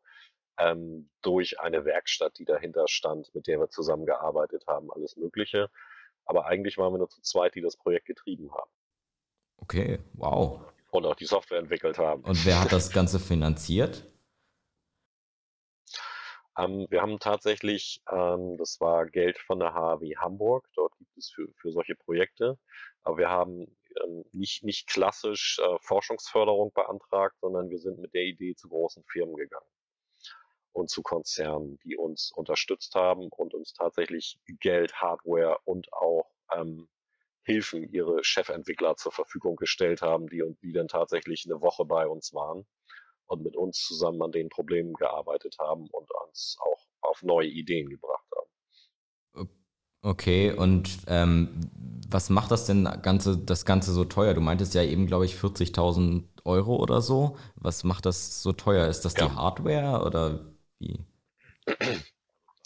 ähm, 0.57 1.09
durch 1.21 1.59
eine 1.59 1.85
Werkstatt, 1.85 2.37
die 2.39 2.45
dahinter 2.45 2.87
stand, 2.87 3.33
mit 3.33 3.47
der 3.47 3.59
wir 3.59 3.69
zusammengearbeitet 3.69 4.65
haben, 4.67 4.91
alles 4.91 5.15
Mögliche. 5.17 5.69
Aber 6.25 6.45
eigentlich 6.47 6.77
waren 6.77 6.93
wir 6.93 6.97
nur 6.97 7.09
zu 7.09 7.21
zweit, 7.21 7.55
die 7.55 7.61
das 7.61 7.77
Projekt 7.77 8.05
getrieben 8.05 8.51
haben. 8.51 8.71
Okay, 9.57 9.99
wow. 10.13 10.61
Und 10.91 11.05
auch 11.05 11.15
die 11.15 11.25
Software 11.25 11.59
entwickelt 11.59 11.97
haben. 11.97 12.23
Und 12.23 12.45
wer 12.45 12.61
hat 12.61 12.71
das 12.71 12.89
Ganze 12.93 13.19
finanziert? 13.19 14.05
Ähm, 16.57 16.87
wir 16.89 17.01
haben 17.01 17.19
tatsächlich, 17.19 18.01
ähm, 18.11 18.57
das 18.57 18.79
war 18.79 19.05
Geld 19.05 19.37
von 19.39 19.59
der 19.59 19.73
HAW 19.73 20.15
Hamburg, 20.17 20.67
dort 20.75 20.95
gibt 20.97 21.17
es 21.17 21.29
für, 21.29 21.47
für 21.55 21.71
solche 21.71 21.95
Projekte, 21.95 22.57
aber 23.03 23.17
wir 23.17 23.29
haben 23.29 23.75
ähm, 24.03 24.23
nicht, 24.31 24.63
nicht 24.63 24.87
klassisch 24.87 25.59
äh, 25.59 25.77
Forschungsförderung 25.81 26.71
beantragt, 26.73 27.35
sondern 27.41 27.69
wir 27.69 27.79
sind 27.79 27.99
mit 27.99 28.13
der 28.13 28.23
Idee 28.23 28.55
zu 28.55 28.69
großen 28.69 29.03
Firmen 29.03 29.35
gegangen 29.35 29.65
und 30.71 30.89
zu 30.89 31.01
Konzernen, 31.03 31.77
die 31.83 31.97
uns 31.97 32.31
unterstützt 32.31 32.95
haben 32.95 33.29
und 33.29 33.53
uns 33.53 33.73
tatsächlich 33.73 34.39
Geld, 34.59 34.93
Hardware 34.95 35.59
und 35.65 35.91
auch 35.93 36.29
ähm, 36.53 36.87
Hilfen, 37.43 37.83
ihre 37.91 38.23
Chefentwickler 38.23 38.95
zur 38.97 39.11
Verfügung 39.11 39.55
gestellt 39.55 40.01
haben, 40.01 40.27
die, 40.27 40.43
die 40.61 40.73
dann 40.73 40.87
tatsächlich 40.87 41.45
eine 41.45 41.61
Woche 41.61 41.85
bei 41.85 42.07
uns 42.07 42.33
waren 42.33 42.65
und 43.27 43.43
mit 43.43 43.55
uns 43.55 43.79
zusammen 43.79 44.21
an 44.21 44.31
den 44.31 44.49
Problemen 44.49 44.93
gearbeitet 44.93 45.57
haben 45.59 45.87
und 45.87 46.09
uns 46.27 46.57
auch 46.59 46.87
auf 47.01 47.23
neue 47.23 47.47
Ideen 47.47 47.89
gebracht 47.89 48.25
haben. 48.35 48.45
Okay, 50.01 50.51
und 50.51 50.99
ähm, 51.07 51.71
was 52.07 52.29
macht 52.29 52.51
das 52.51 52.67
denn 52.67 52.83
Ganze, 53.01 53.39
das 53.39 53.65
Ganze 53.65 53.91
so 53.91 54.05
teuer? 54.05 54.35
Du 54.35 54.41
meintest 54.41 54.75
ja 54.75 54.83
eben, 54.83 55.07
glaube 55.07 55.25
ich, 55.25 55.33
40.000 55.33 56.23
Euro 56.45 56.75
oder 56.75 57.01
so. 57.01 57.37
Was 57.55 57.83
macht 57.83 58.05
das 58.05 58.43
so 58.43 58.53
teuer? 58.53 58.87
Ist 58.87 59.01
das 59.01 59.15
ja. 59.17 59.25
die 59.25 59.33
Hardware 59.33 60.05
oder 60.05 60.45
wie? 60.77 61.03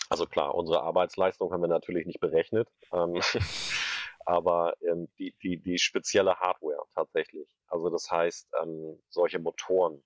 Also 0.09 0.25
klar, 0.25 0.53
unsere 0.55 0.81
Arbeitsleistung 0.81 1.53
haben 1.53 1.61
wir 1.61 1.67
natürlich 1.67 2.05
nicht 2.05 2.19
berechnet, 2.19 2.67
ähm, 2.91 3.21
aber 4.25 4.73
ähm, 4.81 5.07
die, 5.17 5.33
die, 5.41 5.61
die 5.61 5.77
spezielle 5.77 6.35
Hardware 6.35 6.83
tatsächlich. 6.93 7.47
Also 7.67 7.89
das 7.89 8.11
heißt, 8.11 8.49
ähm, 8.61 8.99
solche 9.09 9.39
Motoren, 9.39 10.03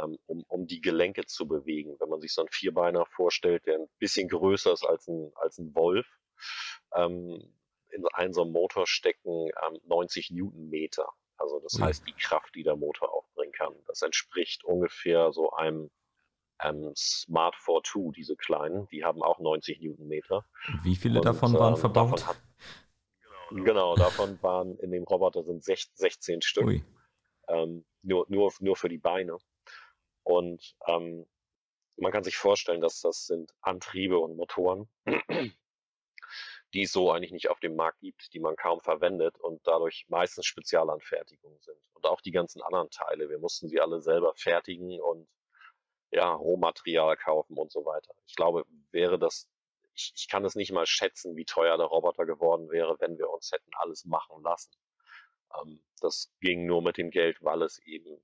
ähm, 0.00 0.18
um, 0.26 0.44
um 0.48 0.66
die 0.66 0.80
Gelenke 0.80 1.26
zu 1.26 1.46
bewegen. 1.46 1.96
Wenn 1.98 2.08
man 2.08 2.20
sich 2.20 2.32
so 2.32 2.42
einen 2.42 2.50
Vierbeiner 2.50 3.06
vorstellt, 3.06 3.66
der 3.66 3.78
ein 3.78 3.88
bisschen 3.98 4.28
größer 4.28 4.72
ist 4.72 4.84
als 4.84 5.08
ein, 5.08 5.32
als 5.36 5.58
ein 5.58 5.74
Wolf, 5.74 6.06
ähm, 6.94 7.54
in 7.90 8.04
einen 8.14 8.32
so 8.32 8.42
einem 8.42 8.52
Motor 8.52 8.86
stecken 8.86 9.48
ähm, 9.66 9.78
90 9.84 10.30
Newtonmeter. 10.30 11.08
Also 11.36 11.60
das 11.60 11.74
mhm. 11.74 11.84
heißt, 11.84 12.06
die 12.06 12.14
Kraft, 12.14 12.54
die 12.54 12.62
der 12.62 12.76
Motor 12.76 13.12
aufbringen 13.12 13.52
kann, 13.52 13.74
das 13.86 14.02
entspricht 14.02 14.64
ungefähr 14.64 15.32
so 15.32 15.50
einem 15.52 15.90
ähm, 16.62 16.92
Smart 16.96 17.54
42, 17.64 18.12
diese 18.14 18.36
kleinen, 18.36 18.86
die 18.88 19.04
haben 19.04 19.22
auch 19.22 19.38
90 19.40 19.80
Newtonmeter. 19.80 20.44
Wie 20.82 20.96
viele 20.96 21.18
Und, 21.18 21.24
davon 21.24 21.54
waren 21.54 21.74
äh, 21.74 21.78
verbaut? 21.78 22.20
Davon 22.20 22.28
hat, 22.28 22.42
genau, 23.50 23.96
davon 23.96 24.40
waren 24.42 24.78
in 24.78 24.90
dem 24.90 25.04
Roboter 25.04 25.42
sind 25.42 25.64
16, 25.64 25.92
16 25.96 26.42
Stück. 26.42 26.84
Ähm, 27.48 27.84
nur, 28.02 28.26
nur, 28.28 28.52
nur 28.60 28.76
für 28.76 28.88
die 28.88 28.98
Beine. 28.98 29.36
Und 30.24 30.76
ähm, 30.86 31.26
man 31.96 32.12
kann 32.12 32.24
sich 32.24 32.36
vorstellen, 32.36 32.80
dass 32.80 33.00
das 33.00 33.26
sind 33.26 33.52
Antriebe 33.60 34.18
und 34.18 34.36
Motoren, 34.36 34.88
die 36.74 36.82
es 36.82 36.92
so 36.92 37.10
eigentlich 37.10 37.32
nicht 37.32 37.50
auf 37.50 37.60
dem 37.60 37.76
Markt 37.76 38.00
gibt, 38.00 38.32
die 38.32 38.40
man 38.40 38.56
kaum 38.56 38.80
verwendet 38.80 39.38
und 39.38 39.60
dadurch 39.66 40.06
meistens 40.08 40.46
Spezialanfertigungen 40.46 41.60
sind. 41.60 41.78
Und 41.92 42.06
auch 42.06 42.20
die 42.20 42.32
ganzen 42.32 42.62
anderen 42.62 42.90
Teile. 42.90 43.28
Wir 43.28 43.38
mussten 43.38 43.68
sie 43.68 43.80
alle 43.80 44.00
selber 44.00 44.34
fertigen 44.34 45.00
und 45.00 45.28
ja, 46.10 46.32
Rohmaterial 46.32 47.16
kaufen 47.16 47.56
und 47.56 47.72
so 47.72 47.84
weiter. 47.84 48.14
Ich 48.26 48.36
glaube, 48.36 48.66
wäre 48.90 49.18
das, 49.18 49.48
ich, 49.94 50.12
ich 50.14 50.28
kann 50.28 50.44
es 50.44 50.54
nicht 50.54 50.72
mal 50.72 50.86
schätzen, 50.86 51.36
wie 51.36 51.44
teuer 51.44 51.76
der 51.78 51.86
Roboter 51.86 52.26
geworden 52.26 52.70
wäre, 52.70 52.96
wenn 53.00 53.18
wir 53.18 53.30
uns 53.30 53.50
hätten 53.50 53.70
alles 53.74 54.04
machen 54.04 54.42
lassen. 54.42 54.72
Ähm, 55.60 55.82
das 56.00 56.32
ging 56.40 56.66
nur 56.66 56.82
mit 56.82 56.98
dem 56.98 57.10
Geld, 57.10 57.42
weil 57.42 57.62
es 57.62 57.78
eben 57.80 58.20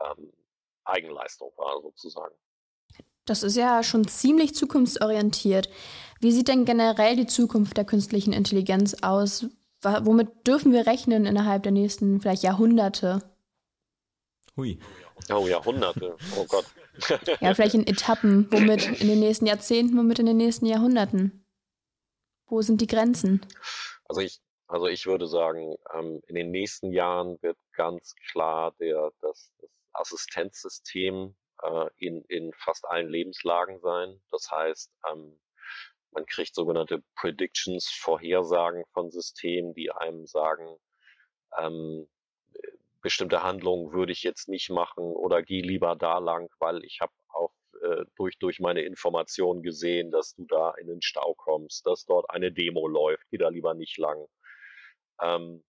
ähm, 0.00 0.32
Eigenleistung 0.88 1.52
war, 1.56 1.80
sozusagen. 1.82 2.34
Das 3.24 3.42
ist 3.42 3.56
ja 3.56 3.82
schon 3.82 4.08
ziemlich 4.08 4.54
zukunftsorientiert. 4.54 5.68
Wie 6.20 6.32
sieht 6.32 6.48
denn 6.48 6.64
generell 6.64 7.14
die 7.14 7.26
Zukunft 7.26 7.76
der 7.76 7.84
künstlichen 7.84 8.32
Intelligenz 8.32 8.96
aus? 9.02 9.46
Womit 9.82 10.46
dürfen 10.46 10.72
wir 10.72 10.86
rechnen 10.86 11.26
innerhalb 11.26 11.62
der 11.62 11.72
nächsten 11.72 12.20
vielleicht 12.20 12.42
Jahrhunderte? 12.42 13.22
Hui. 14.56 14.78
Oh, 15.30 15.46
Jahrhunderte. 15.46 16.16
Oh 16.36 16.44
Gott. 16.46 16.64
ja, 17.40 17.54
vielleicht 17.54 17.74
in 17.74 17.86
Etappen. 17.86 18.48
Womit 18.50 19.00
in 19.00 19.08
den 19.08 19.20
nächsten 19.20 19.46
Jahrzehnten, 19.46 19.96
womit 19.96 20.18
in 20.18 20.26
den 20.26 20.36
nächsten 20.36 20.66
Jahrhunderten? 20.66 21.44
Wo 22.46 22.62
sind 22.62 22.80
die 22.80 22.86
Grenzen? 22.86 23.46
Also 24.06 24.22
ich, 24.22 24.40
also 24.66 24.86
ich 24.86 25.06
würde 25.06 25.28
sagen, 25.28 25.76
ähm, 25.94 26.20
in 26.26 26.34
den 26.34 26.50
nächsten 26.50 26.92
Jahren 26.92 27.40
wird 27.42 27.58
ganz 27.72 28.14
klar 28.30 28.72
der, 28.80 29.12
das, 29.20 29.52
das 29.60 29.70
Assistenzsystem 29.98 31.36
äh, 31.62 31.86
in, 31.96 32.22
in 32.24 32.52
fast 32.54 32.86
allen 32.86 33.08
Lebenslagen 33.08 33.80
sein. 33.80 34.20
Das 34.30 34.50
heißt, 34.50 34.92
ähm, 35.10 35.38
man 36.12 36.26
kriegt 36.26 36.54
sogenannte 36.54 37.02
Predictions, 37.16 37.88
Vorhersagen 37.88 38.84
von 38.92 39.10
Systemen, 39.10 39.74
die 39.74 39.90
einem 39.90 40.26
sagen, 40.26 40.76
ähm, 41.56 42.08
bestimmte 43.00 43.42
Handlungen 43.42 43.92
würde 43.92 44.12
ich 44.12 44.22
jetzt 44.22 44.48
nicht 44.48 44.70
machen 44.70 45.04
oder 45.04 45.42
geh 45.42 45.60
lieber 45.60 45.96
da 45.96 46.18
lang, 46.18 46.50
weil 46.58 46.84
ich 46.84 47.00
habe 47.00 47.12
auch 47.28 47.52
äh, 47.82 48.04
durch, 48.16 48.38
durch 48.38 48.60
meine 48.60 48.82
Informationen 48.82 49.62
gesehen, 49.62 50.10
dass 50.10 50.34
du 50.34 50.44
da 50.46 50.72
in 50.80 50.88
den 50.88 51.02
Stau 51.02 51.34
kommst, 51.34 51.86
dass 51.86 52.04
dort 52.06 52.30
eine 52.30 52.52
Demo 52.52 52.88
läuft, 52.88 53.24
geh 53.30 53.38
da 53.38 53.48
lieber 53.48 53.74
nicht 53.74 53.98
lang. 53.98 54.26
Ähm, 55.20 55.64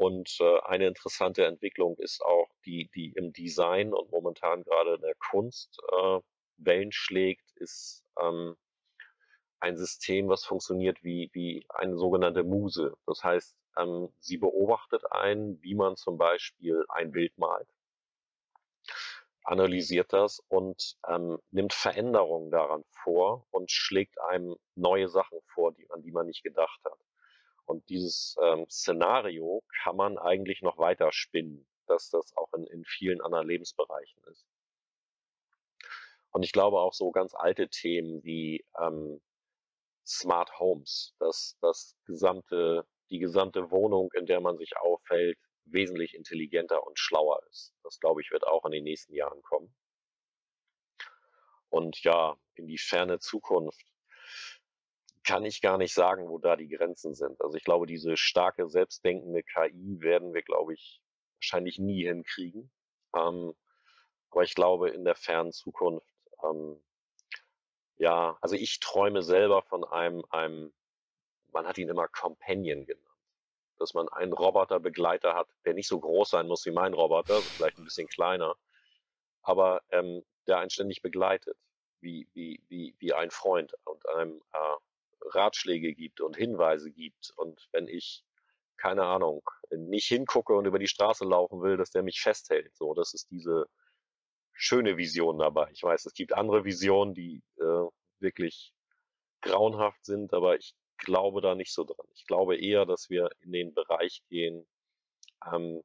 und 0.00 0.38
äh, 0.40 0.60
eine 0.60 0.86
interessante 0.86 1.44
Entwicklung 1.44 1.94
ist 1.98 2.22
auch, 2.22 2.48
die, 2.64 2.88
die 2.94 3.12
im 3.12 3.34
Design 3.34 3.92
und 3.92 4.10
momentan 4.10 4.62
gerade 4.64 4.94
in 4.94 5.02
der 5.02 5.14
Kunst 5.16 5.78
äh, 5.92 6.20
Wellen 6.56 6.90
schlägt, 6.90 7.52
ist 7.56 8.02
ähm, 8.18 8.56
ein 9.60 9.76
System, 9.76 10.30
was 10.30 10.46
funktioniert 10.46 11.04
wie, 11.04 11.28
wie 11.34 11.66
eine 11.68 11.98
sogenannte 11.98 12.44
Muse. 12.44 12.96
Das 13.04 13.22
heißt, 13.22 13.54
ähm, 13.76 14.08
sie 14.20 14.38
beobachtet 14.38 15.02
einen, 15.12 15.62
wie 15.62 15.74
man 15.74 15.96
zum 15.96 16.16
Beispiel 16.16 16.82
ein 16.88 17.12
Bild 17.12 17.36
malt, 17.36 17.68
analysiert 19.44 20.14
das 20.14 20.40
und 20.48 20.96
ähm, 21.08 21.38
nimmt 21.50 21.74
Veränderungen 21.74 22.50
daran 22.50 22.84
vor 23.02 23.46
und 23.50 23.70
schlägt 23.70 24.18
einem 24.18 24.56
neue 24.76 25.10
Sachen 25.10 25.40
vor, 25.44 25.74
die, 25.74 25.90
an 25.90 26.00
die 26.00 26.10
man 26.10 26.24
nicht 26.24 26.42
gedacht 26.42 26.80
hat. 26.86 26.98
Und 27.70 27.88
dieses 27.88 28.36
ähm, 28.42 28.68
Szenario 28.68 29.62
kann 29.84 29.94
man 29.94 30.18
eigentlich 30.18 30.60
noch 30.60 30.78
weiter 30.78 31.12
spinnen, 31.12 31.68
dass 31.86 32.10
das 32.10 32.36
auch 32.36 32.52
in, 32.54 32.66
in 32.66 32.84
vielen 32.84 33.20
anderen 33.20 33.46
Lebensbereichen 33.46 34.20
ist. 34.24 34.44
Und 36.32 36.42
ich 36.42 36.50
glaube 36.50 36.80
auch 36.80 36.92
so 36.94 37.12
ganz 37.12 37.32
alte 37.32 37.68
Themen 37.68 38.24
wie 38.24 38.64
ähm, 38.76 39.20
Smart 40.04 40.58
Homes, 40.58 41.14
dass 41.20 41.58
das 41.60 41.94
gesamte, 42.06 42.88
die 43.08 43.20
gesamte 43.20 43.70
Wohnung, 43.70 44.10
in 44.14 44.26
der 44.26 44.40
man 44.40 44.58
sich 44.58 44.76
aufhält, 44.76 45.38
wesentlich 45.64 46.14
intelligenter 46.14 46.84
und 46.84 46.98
schlauer 46.98 47.40
ist. 47.50 47.72
Das 47.84 48.00
glaube 48.00 48.20
ich 48.20 48.32
wird 48.32 48.48
auch 48.48 48.64
in 48.64 48.72
den 48.72 48.82
nächsten 48.82 49.14
Jahren 49.14 49.42
kommen. 49.42 49.72
Und 51.68 52.02
ja, 52.02 52.36
in 52.54 52.66
die 52.66 52.78
ferne 52.78 53.20
Zukunft 53.20 53.89
kann 55.30 55.44
ich 55.44 55.60
gar 55.60 55.78
nicht 55.78 55.94
sagen, 55.94 56.28
wo 56.28 56.38
da 56.38 56.56
die 56.56 56.68
Grenzen 56.68 57.14
sind. 57.14 57.40
Also 57.40 57.56
ich 57.56 57.62
glaube, 57.62 57.86
diese 57.86 58.16
starke, 58.16 58.68
selbstdenkende 58.68 59.44
KI 59.44 60.00
werden 60.00 60.34
wir, 60.34 60.42
glaube 60.42 60.74
ich, 60.74 61.00
wahrscheinlich 61.36 61.78
nie 61.78 62.04
hinkriegen. 62.04 62.70
Ähm, 63.14 63.54
aber 64.30 64.42
ich 64.42 64.54
glaube, 64.54 64.90
in 64.90 65.04
der 65.04 65.14
fernen 65.14 65.52
Zukunft 65.52 66.06
ähm, 66.42 66.82
ja, 67.96 68.38
also 68.40 68.56
ich 68.56 68.80
träume 68.80 69.22
selber 69.22 69.62
von 69.62 69.84
einem, 69.84 70.24
einem, 70.30 70.72
man 71.52 71.66
hat 71.66 71.78
ihn 71.78 71.88
immer 71.88 72.08
Companion 72.08 72.86
genannt. 72.86 73.06
Dass 73.78 73.94
man 73.94 74.08
einen 74.08 74.32
Roboterbegleiter 74.32 75.34
hat, 75.34 75.48
der 75.64 75.74
nicht 75.74 75.86
so 75.86 76.00
groß 76.00 76.30
sein 76.30 76.48
muss 76.48 76.66
wie 76.66 76.70
mein 76.70 76.94
Roboter, 76.94 77.40
vielleicht 77.40 77.78
ein 77.78 77.84
bisschen 77.84 78.08
kleiner, 78.08 78.56
aber 79.42 79.82
ähm, 79.90 80.24
der 80.46 80.58
einen 80.58 80.70
ständig 80.70 81.02
begleitet, 81.02 81.56
wie, 82.00 82.26
wie, 82.32 82.62
wie, 82.68 82.96
wie 82.98 83.12
ein 83.12 83.30
Freund 83.30 83.74
und 83.84 84.08
einem 84.08 84.42
äh, 84.52 84.76
Ratschläge 85.22 85.94
gibt 85.94 86.20
und 86.20 86.36
Hinweise 86.36 86.90
gibt. 86.90 87.32
Und 87.36 87.68
wenn 87.72 87.88
ich, 87.88 88.24
keine 88.76 89.04
Ahnung, 89.04 89.42
nicht 89.70 90.06
hingucke 90.06 90.54
und 90.54 90.66
über 90.66 90.78
die 90.78 90.88
Straße 90.88 91.24
laufen 91.24 91.62
will, 91.62 91.76
dass 91.76 91.90
der 91.90 92.02
mich 92.02 92.20
festhält. 92.20 92.74
So, 92.76 92.94
das 92.94 93.14
ist 93.14 93.30
diese, 93.30 93.66
schöne 94.60 94.98
Visionen 94.98 95.38
dabei. 95.38 95.70
Ich 95.72 95.82
weiß, 95.82 96.04
es 96.04 96.12
gibt 96.12 96.34
andere 96.34 96.64
Visionen, 96.64 97.14
die 97.14 97.42
äh, 97.58 97.86
wirklich 98.18 98.74
grauenhaft 99.40 100.04
sind, 100.04 100.34
aber 100.34 100.56
ich 100.56 100.74
glaube 100.98 101.40
da 101.40 101.54
nicht 101.54 101.72
so 101.72 101.84
dran. 101.84 102.06
Ich 102.12 102.26
glaube 102.26 102.58
eher, 102.58 102.84
dass 102.84 103.08
wir 103.08 103.30
in 103.40 103.52
den 103.52 103.72
Bereich 103.72 104.22
gehen, 104.28 104.66
ähm, 105.50 105.82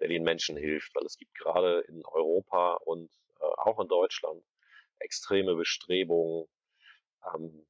der 0.00 0.08
den 0.08 0.24
Menschen 0.24 0.56
hilft, 0.56 0.92
weil 0.96 1.04
es 1.04 1.16
gibt 1.16 1.34
gerade 1.36 1.80
in 1.82 2.04
Europa 2.04 2.74
und 2.84 3.12
äh, 3.40 3.44
auch 3.58 3.78
in 3.78 3.86
Deutschland 3.86 4.42
extreme 4.98 5.54
Bestrebungen, 5.54 6.48
ähm, 7.32 7.64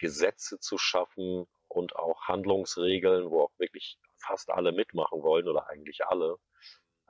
Gesetze 0.00 0.58
zu 0.58 0.78
schaffen 0.78 1.46
und 1.68 1.94
auch 1.94 2.26
Handlungsregeln, 2.26 3.30
wo 3.30 3.42
auch 3.42 3.52
wirklich 3.58 3.98
fast 4.16 4.50
alle 4.50 4.72
mitmachen 4.72 5.22
wollen 5.22 5.48
oder 5.48 5.68
eigentlich 5.68 6.04
alle, 6.06 6.36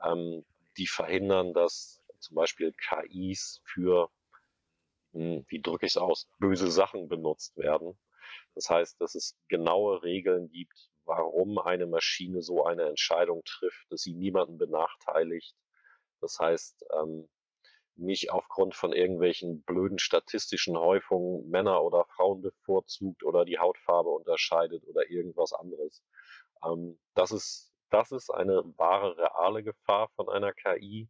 ähm, 0.03 0.45
die 0.77 0.87
verhindern, 0.87 1.53
dass 1.53 2.01
zum 2.19 2.35
Beispiel 2.35 2.73
KIs 2.73 3.61
für, 3.65 4.11
hm, 5.13 5.45
wie 5.47 5.61
drücke 5.61 5.85
ich 5.85 5.93
es 5.93 5.97
aus, 5.97 6.29
böse 6.39 6.69
Sachen 6.69 7.07
benutzt 7.07 7.57
werden. 7.57 7.97
Das 8.55 8.69
heißt, 8.69 8.99
dass 9.01 9.15
es 9.15 9.37
genaue 9.47 10.03
Regeln 10.03 10.49
gibt, 10.49 10.91
warum 11.05 11.57
eine 11.59 11.87
Maschine 11.87 12.41
so 12.41 12.65
eine 12.65 12.83
Entscheidung 12.83 13.43
trifft, 13.45 13.91
dass 13.91 14.01
sie 14.01 14.13
niemanden 14.13 14.57
benachteiligt. 14.57 15.55
Das 16.19 16.37
heißt, 16.39 16.85
ähm, 17.01 17.27
nicht 17.95 18.31
aufgrund 18.31 18.75
von 18.75 18.93
irgendwelchen 18.93 19.63
blöden 19.63 19.99
statistischen 19.99 20.77
Häufungen 20.77 21.49
Männer 21.49 21.83
oder 21.83 22.05
Frauen 22.05 22.41
bevorzugt 22.41 23.23
oder 23.23 23.45
die 23.45 23.59
Hautfarbe 23.59 24.09
unterscheidet 24.09 24.85
oder 24.87 25.09
irgendwas 25.09 25.53
anderes. 25.53 26.03
Ähm, 26.63 26.99
das 27.13 27.31
ist, 27.31 27.73
das 27.89 28.11
ist 28.11 28.29
eine 28.29 28.63
wahre, 28.77 29.17
reale 29.17 29.63
Gefahr 29.63 30.09
von 30.15 30.29
einer 30.29 30.53
KI. 30.53 31.09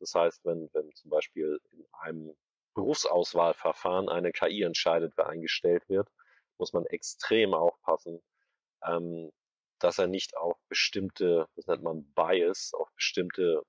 Das 0.00 0.14
heißt, 0.14 0.44
wenn, 0.44 0.68
wenn 0.72 0.92
zum 0.94 1.10
Beispiel 1.10 1.60
in 1.72 1.86
einem 1.92 2.36
Berufsauswahlverfahren 2.74 4.08
eine 4.08 4.32
KI 4.32 4.62
entscheidet, 4.62 5.14
wer 5.16 5.28
eingestellt 5.28 5.88
wird, 5.88 6.08
muss 6.58 6.72
man 6.72 6.86
extrem 6.86 7.54
aufpassen, 7.54 8.20
ähm, 8.86 9.32
dass 9.78 9.98
er 9.98 10.06
nicht 10.06 10.36
auf 10.36 10.58
bestimmte, 10.68 11.48
das 11.56 11.66
nennt 11.66 11.82
man 11.82 12.04
Bias, 12.14 12.72
auf 12.74 12.90
bestimmte 12.94 13.62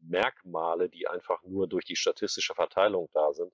Merkmale, 0.00 0.88
die 0.88 1.06
einfach 1.06 1.42
nur 1.44 1.68
durch 1.68 1.84
die 1.84 1.96
statistische 1.96 2.54
Verteilung 2.54 3.08
da 3.12 3.32
sind, 3.32 3.52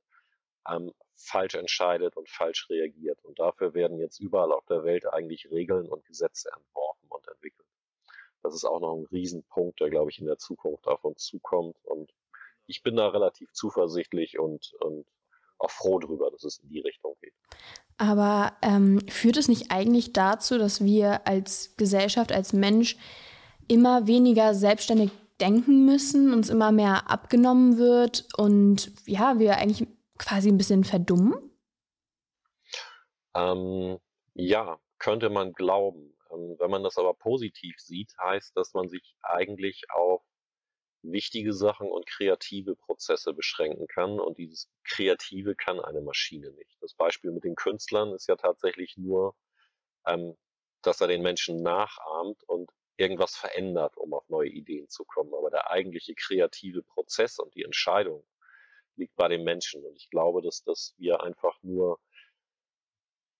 ähm, 0.68 0.92
falsch 1.14 1.54
entscheidet 1.54 2.16
und 2.16 2.28
falsch 2.28 2.68
reagiert. 2.70 3.24
Und 3.24 3.38
dafür 3.38 3.74
werden 3.74 3.98
jetzt 3.98 4.20
überall 4.20 4.52
auf 4.52 4.66
der 4.66 4.84
Welt 4.84 5.06
eigentlich 5.06 5.50
Regeln 5.50 5.88
und 5.88 6.04
Gesetze 6.04 6.50
entworfen 6.52 7.06
und 7.08 7.26
entwickelt 7.28 7.66
das 8.46 8.54
ist 8.54 8.64
auch 8.64 8.80
noch 8.80 8.94
ein 8.96 9.06
Riesenpunkt, 9.10 9.80
der, 9.80 9.90
glaube 9.90 10.10
ich, 10.10 10.18
in 10.18 10.26
der 10.26 10.38
Zukunft 10.38 10.86
auf 10.86 11.04
uns 11.04 11.24
zukommt. 11.24 11.76
Und 11.84 12.10
ich 12.66 12.82
bin 12.82 12.96
da 12.96 13.08
relativ 13.08 13.52
zuversichtlich 13.52 14.38
und, 14.38 14.72
und 14.80 15.04
auch 15.58 15.70
froh 15.70 15.98
drüber, 15.98 16.30
dass 16.30 16.44
es 16.44 16.58
in 16.58 16.68
die 16.68 16.80
Richtung 16.80 17.16
geht. 17.20 17.34
Aber 17.98 18.52
ähm, 18.62 19.00
führt 19.08 19.36
es 19.36 19.48
nicht 19.48 19.70
eigentlich 19.70 20.12
dazu, 20.12 20.58
dass 20.58 20.84
wir 20.84 21.26
als 21.26 21.74
Gesellschaft, 21.76 22.30
als 22.30 22.52
Mensch 22.52 22.96
immer 23.68 24.06
weniger 24.06 24.54
selbstständig 24.54 25.10
denken 25.40 25.84
müssen, 25.84 26.32
uns 26.32 26.48
immer 26.48 26.72
mehr 26.72 27.10
abgenommen 27.10 27.78
wird 27.78 28.26
und 28.36 28.92
ja, 29.06 29.38
wir 29.38 29.56
eigentlich 29.56 29.88
quasi 30.18 30.48
ein 30.48 30.58
bisschen 30.58 30.84
verdummen? 30.84 31.34
Ähm, 33.34 33.98
ja, 34.34 34.78
könnte 34.98 35.28
man 35.28 35.52
glauben. 35.52 36.16
Ähm, 36.32 36.56
wenn 36.58 36.70
man 36.70 36.82
das 36.82 36.96
aber 36.96 37.14
positiv 37.14 37.76
sieht, 37.78 38.12
heißt, 38.18 38.56
dass 38.56 38.72
man 38.74 38.88
sich 38.88 39.14
eigentlich 39.22 39.84
auf 39.90 40.22
wichtige 41.02 41.52
Sachen 41.52 41.88
und 41.88 42.06
kreative 42.06 42.76
Prozesse 42.76 43.32
beschränken 43.32 43.86
kann. 43.86 44.18
Und 44.18 44.38
dieses 44.38 44.68
Kreative 44.84 45.54
kann 45.54 45.80
eine 45.80 46.00
Maschine 46.00 46.50
nicht. 46.52 46.76
Das 46.80 46.94
Beispiel 46.94 47.30
mit 47.30 47.44
den 47.44 47.54
Künstlern 47.54 48.12
ist 48.12 48.28
ja 48.28 48.36
tatsächlich 48.36 48.96
nur, 48.96 49.36
ähm, 50.06 50.36
dass 50.82 51.00
er 51.00 51.08
den 51.08 51.22
Menschen 51.22 51.62
nachahmt 51.62 52.42
und 52.44 52.70
irgendwas 52.96 53.36
verändert, 53.36 53.96
um 53.96 54.14
auf 54.14 54.28
neue 54.28 54.48
Ideen 54.48 54.88
zu 54.88 55.04
kommen. 55.04 55.34
Aber 55.34 55.50
der 55.50 55.70
eigentliche 55.70 56.14
kreative 56.14 56.82
Prozess 56.82 57.38
und 57.38 57.54
die 57.54 57.64
Entscheidung 57.64 58.24
liegt 58.96 59.14
bei 59.16 59.28
den 59.28 59.44
Menschen. 59.44 59.84
Und 59.84 59.96
ich 59.96 60.10
glaube, 60.10 60.42
dass, 60.42 60.62
dass 60.64 60.94
wir 60.98 61.22
einfach 61.22 61.58
nur 61.62 62.00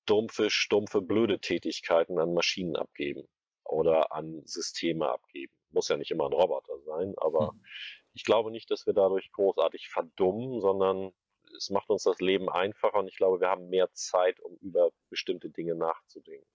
dumpfe, 0.07 0.51
stumpfe, 0.51 1.03
blöde 1.03 1.41
Tätigkeiten 1.41 2.19
an 2.19 2.35
Maschinen 2.35 2.77
abgeben 2.77 3.29
oder 3.65 4.13
an 4.13 4.43
Systeme 4.45 5.09
abgeben. 5.09 5.55
Muss 5.71 5.89
ja 5.89 5.97
nicht 5.97 6.11
immer 6.11 6.27
ein 6.27 6.33
Roboter 6.33 6.79
sein, 6.81 7.15
aber 7.19 7.51
hm. 7.51 7.65
ich 8.13 8.25
glaube 8.25 8.51
nicht, 8.51 8.71
dass 8.71 8.87
wir 8.87 8.95
dadurch 8.95 9.33
großartig 9.33 9.89
verdummen, 9.89 10.61
sondern 10.61 11.13
es 11.57 11.71
macht 11.71 11.91
uns 11.91 12.05
das 12.05 12.21
Leben 12.21 12.49
einfacher 12.49 12.99
und 12.99 13.09
ich 13.09 13.17
glaube, 13.17 13.41
wir 13.41 13.49
haben 13.49 13.69
mehr 13.69 13.93
Zeit, 13.93 14.41
um 14.41 14.57
über 14.57 14.91
bestimmte 15.11 15.51
Dinge 15.51 15.75
nachzudenken. 15.75 16.47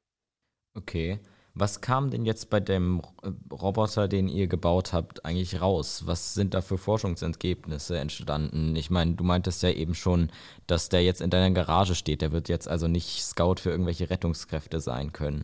Okay. 0.73 1.19
Was 1.53 1.81
kam 1.81 2.11
denn 2.11 2.23
jetzt 2.23 2.49
bei 2.49 2.61
dem 2.61 3.01
Roboter, 3.51 4.07
den 4.07 4.29
ihr 4.29 4.47
gebaut 4.47 4.93
habt, 4.93 5.25
eigentlich 5.25 5.59
raus? 5.59 6.03
Was 6.05 6.33
sind 6.33 6.53
da 6.53 6.61
für 6.61 6.77
Forschungsergebnisse 6.77 7.97
entstanden? 7.97 8.75
Ich 8.77 8.89
meine, 8.89 9.15
du 9.15 9.25
meintest 9.25 9.61
ja 9.61 9.69
eben 9.69 9.93
schon, 9.93 10.31
dass 10.67 10.87
der 10.87 11.03
jetzt 11.03 11.19
in 11.19 11.29
deiner 11.29 11.51
Garage 11.53 11.95
steht. 11.95 12.21
Der 12.21 12.31
wird 12.31 12.47
jetzt 12.47 12.69
also 12.69 12.87
nicht 12.87 13.21
Scout 13.21 13.55
für 13.57 13.69
irgendwelche 13.69 14.09
Rettungskräfte 14.09 14.79
sein 14.79 15.11
können. 15.11 15.43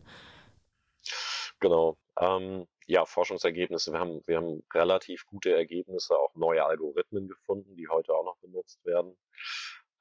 Genau. 1.59 1.97
Ähm, 2.17 2.67
ja, 2.85 3.05
Forschungsergebnisse. 3.05 3.91
Wir 3.91 3.99
haben, 3.99 4.21
wir 4.25 4.37
haben 4.37 4.63
relativ 4.73 5.25
gute 5.25 5.53
Ergebnisse, 5.53 6.17
auch 6.17 6.33
neue 6.35 6.65
Algorithmen 6.65 7.27
gefunden, 7.27 7.75
die 7.75 7.89
heute 7.89 8.13
auch 8.13 8.23
noch 8.23 8.37
benutzt 8.37 8.83
werden. 8.85 9.17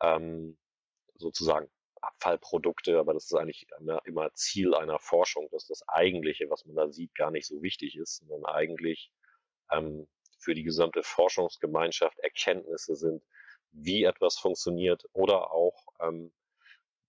Ähm, 0.01 0.57
sozusagen 1.17 1.69
Abfallprodukte, 2.07 2.99
aber 2.99 3.15
das 3.15 3.25
ist 3.25 3.35
eigentlich 3.35 3.67
immer, 3.79 4.01
immer 4.05 4.33
Ziel 4.35 4.75
einer 4.75 4.99
Forschung, 4.99 5.49
dass 5.51 5.67
das 5.67 5.87
Eigentliche, 5.89 6.49
was 6.51 6.65
man 6.67 6.77
da 6.77 6.89
sieht, 6.89 7.15
gar 7.15 7.31
nicht 7.31 7.47
so 7.47 7.63
wichtig 7.63 7.97
ist, 7.97 8.17
sondern 8.19 8.45
eigentlich 8.45 9.11
ähm, 9.71 10.09
für 10.39 10.55
die 10.55 10.63
gesamte 10.63 11.03
Forschungsgemeinschaft 11.03 12.19
Erkenntnisse 12.21 12.95
sind, 12.97 13.23
wie 13.73 14.05
etwas 14.05 14.39
funktioniert 14.39 15.05
oder 15.13 15.53
auch 15.53 15.87
ähm, 16.01 16.33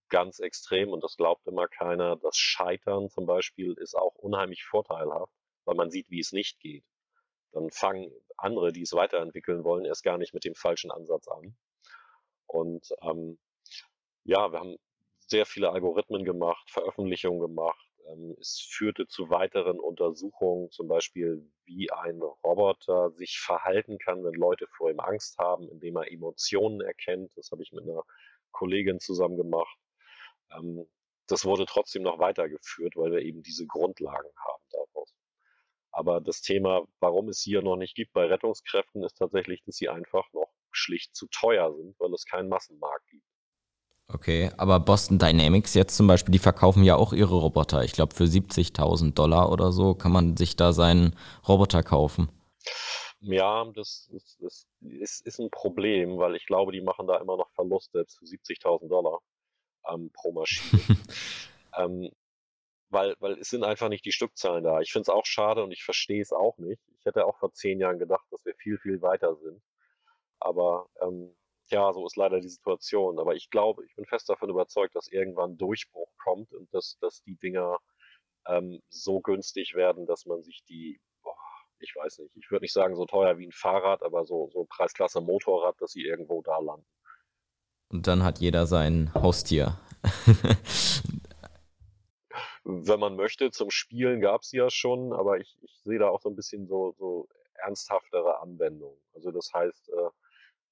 ganz 0.10 0.40
extrem, 0.40 0.92
und 0.92 1.04
das 1.04 1.18
glaubt 1.18 1.46
immer 1.48 1.68
keiner, 1.68 2.16
das 2.16 2.38
Scheitern 2.38 3.10
zum 3.10 3.26
Beispiel 3.26 3.74
ist 3.74 3.96
auch 3.96 4.16
unheimlich 4.16 4.64
vorteilhaft, 4.64 5.34
weil 5.66 5.76
man 5.76 5.92
sieht, 5.92 6.10
wie 6.10 6.20
es 6.20 6.32
nicht 6.32 6.60
geht. 6.60 6.86
Dann 7.52 7.70
fangen 7.72 8.12
andere, 8.38 8.72
die 8.72 8.84
es 8.84 8.94
weiterentwickeln 8.94 9.64
wollen, 9.64 9.86
erst 9.86 10.04
gar 10.04 10.18
nicht 10.18 10.34
mit 10.34 10.46
dem 10.46 10.56
falschen 10.56 10.92
Ansatz 10.92 11.28
an. 11.28 11.58
Und 12.46 12.94
ähm, 13.02 13.38
ja, 14.24 14.52
wir 14.52 14.60
haben 14.60 14.78
sehr 15.28 15.46
viele 15.46 15.72
Algorithmen 15.72 16.24
gemacht, 16.24 16.70
Veröffentlichungen 16.72 17.40
gemacht. 17.40 17.86
Ähm, 18.08 18.36
es 18.40 18.60
führte 18.70 19.08
zu 19.08 19.30
weiteren 19.30 19.80
Untersuchungen, 19.80 20.72
zum 20.72 20.88
Beispiel, 20.88 21.50
wie 21.66 21.92
ein 21.92 22.22
Roboter 22.22 23.12
sich 23.12 23.40
verhalten 23.40 23.98
kann, 24.00 24.24
wenn 24.24 24.34
Leute 24.34 24.68
vor 24.78 24.90
ihm 24.90 25.00
Angst 25.00 25.38
haben, 25.38 25.70
indem 25.70 25.98
er 25.98 26.12
Emotionen 26.12 26.82
erkennt. 26.82 27.32
Das 27.36 27.52
habe 27.52 27.64
ich 27.64 27.72
mit 27.72 27.84
einer 27.84 28.04
Kollegin 28.52 29.00
zusammen 29.00 29.38
gemacht. 29.38 29.78
Ähm, 30.52 30.88
das 31.28 31.46
wurde 31.46 31.66
trotzdem 31.66 32.04
noch 32.04 32.20
weitergeführt, 32.20 32.96
weil 32.96 33.12
wir 33.12 33.22
eben 33.22 33.44
diese 33.44 33.68
Grundlagen 33.68 34.30
haben 34.38 34.64
daraus. 34.72 35.14
Aber 35.92 36.22
das 36.22 36.42
Thema, 36.42 36.88
warum 37.00 37.28
es 37.30 37.42
hier 37.42 37.62
noch 37.62 37.76
nicht 37.76 37.96
gibt 37.96 38.14
bei 38.14 38.26
Rettungskräften, 38.26 39.04
ist 39.04 39.18
tatsächlich, 39.18 39.64
dass 39.64 39.76
sie 39.76 39.90
einfach 39.90 40.32
noch 40.34 40.52
schlicht 40.72 41.16
zu 41.16 41.28
teuer 41.28 41.74
sind, 41.76 42.00
weil 42.00 42.14
es 42.14 42.26
keinen 42.26 42.50
Massenmarkt 42.50 43.08
gibt. 43.10 43.26
Okay, 44.10 44.52
aber 44.56 44.80
Boston 44.80 45.20
Dynamics 45.20 45.74
jetzt 45.74 45.98
zum 45.98 46.08
Beispiel, 46.08 46.32
die 46.32 46.40
verkaufen 46.40 46.84
ja 46.84 46.96
auch 46.96 47.12
ihre 47.12 47.36
Roboter. 47.36 47.84
Ich 47.84 47.92
glaube, 47.92 48.16
für 48.16 48.24
70.000 48.24 49.14
Dollar 49.14 49.52
oder 49.52 49.74
so 49.74 49.96
kann 49.96 50.14
man 50.14 50.38
sich 50.38 50.56
da 50.56 50.72
seinen 50.72 51.14
Roboter 51.46 51.84
kaufen. 51.84 52.30
Ja, 53.20 53.66
das 53.76 54.10
ist, 54.14 54.38
das 54.40 54.68
ist, 54.80 55.26
ist 55.26 55.40
ein 55.40 55.50
Problem, 55.50 56.18
weil 56.18 56.36
ich 56.36 56.46
glaube, 56.46 56.72
die 56.72 56.82
machen 56.82 57.08
da 57.08 57.18
immer 57.18 57.36
noch 57.36 57.50
Verlust, 57.52 57.92
selbst 57.92 58.18
für 58.20 58.26
70.000 58.26 58.88
Dollar 58.88 59.20
ähm, 59.90 60.10
pro 60.14 60.32
Maschine. 60.32 60.82
ähm, 61.78 62.10
weil, 62.90 63.16
weil 63.20 63.34
es 63.40 63.50
sind 63.50 63.66
einfach 63.66 63.90
nicht 63.90 64.06
die 64.06 64.14
Stückzahlen 64.14 64.64
da. 64.64 64.80
Ich 64.80 64.94
finde 64.94 65.02
es 65.02 65.10
auch 65.10 65.26
schade 65.26 65.64
und 65.64 65.72
ich 65.72 65.84
verstehe 65.84 66.22
es 66.22 66.32
auch 66.32 66.58
nicht. 66.58 66.82
Ich 67.00 67.06
hätte 67.06 67.26
auch 67.26 67.38
vor 67.40 67.52
zehn 67.52 67.82
Jahren 67.82 68.00
gedacht, 68.00 68.26
dass 68.32 68.46
wir 68.46 68.56
viel, 68.56 68.78
viel 68.78 69.02
weiter 69.02 69.36
sind. 69.36 69.62
Aber 70.40 70.88
ähm, 71.02 71.36
ja, 71.72 71.92
so 71.94 72.06
ist 72.06 72.16
leider 72.16 72.40
die 72.40 72.50
Situation. 72.50 73.20
Aber 73.20 73.36
ich 73.36 73.50
glaube, 73.50 73.86
ich 73.86 73.96
bin 73.96 74.06
fest 74.06 74.30
davon 74.30 74.50
überzeugt, 74.50 74.96
dass 74.96 75.08
irgendwann 75.08 75.58
Durchbruch 75.58 76.10
kommt 76.24 76.54
und 76.54 76.74
dass, 76.74 76.98
dass 77.00 77.22
die 77.24 77.36
Dinger 77.36 77.78
ähm, 78.48 78.82
so 78.90 79.20
günstig 79.20 79.76
werden, 79.76 80.06
dass 80.06 80.26
man 80.26 80.44
sich 80.44 80.64
die, 80.68 81.00
boah, 81.24 81.36
ich 81.80 81.96
weiß 81.96 82.20
nicht, 82.20 82.36
ich 82.36 82.50
würde 82.52 82.64
nicht 82.64 82.74
sagen 82.74 82.96
so 82.96 83.06
teuer 83.06 83.38
wie 83.38 83.48
ein 83.48 83.52
Fahrrad, 83.52 84.04
aber 84.04 84.26
so, 84.26 84.50
so 84.52 84.66
Preisklasse 84.66 85.22
Motorrad, 85.22 85.80
dass 85.82 85.92
sie 85.92 86.04
irgendwo 86.04 86.42
da 86.42 86.60
landen. 86.60 86.88
Und 87.90 88.08
dann 88.08 88.24
hat 88.24 88.40
jeder 88.40 88.66
sein 88.68 89.14
Haustier. 89.14 89.80
Wenn 92.64 93.00
man 93.00 93.16
möchte, 93.16 93.50
zum 93.52 93.72
Spielen 93.72 94.20
gab 94.20 94.42
es 94.42 94.52
ja 94.52 94.70
schon, 94.70 95.14
aber 95.14 95.40
ich, 95.40 95.58
ich 95.62 95.72
sehe 95.84 96.00
da 96.00 96.10
auch 96.10 96.20
so 96.22 96.30
ein 96.30 96.36
bisschen 96.36 96.68
so, 96.68 96.94
so 96.98 97.30
ernsthaftere 97.54 98.42
Anwendungen. 98.42 99.00
Also 99.14 99.32
das 99.32 99.54
heißt, 99.54 99.90
äh, 99.90 100.10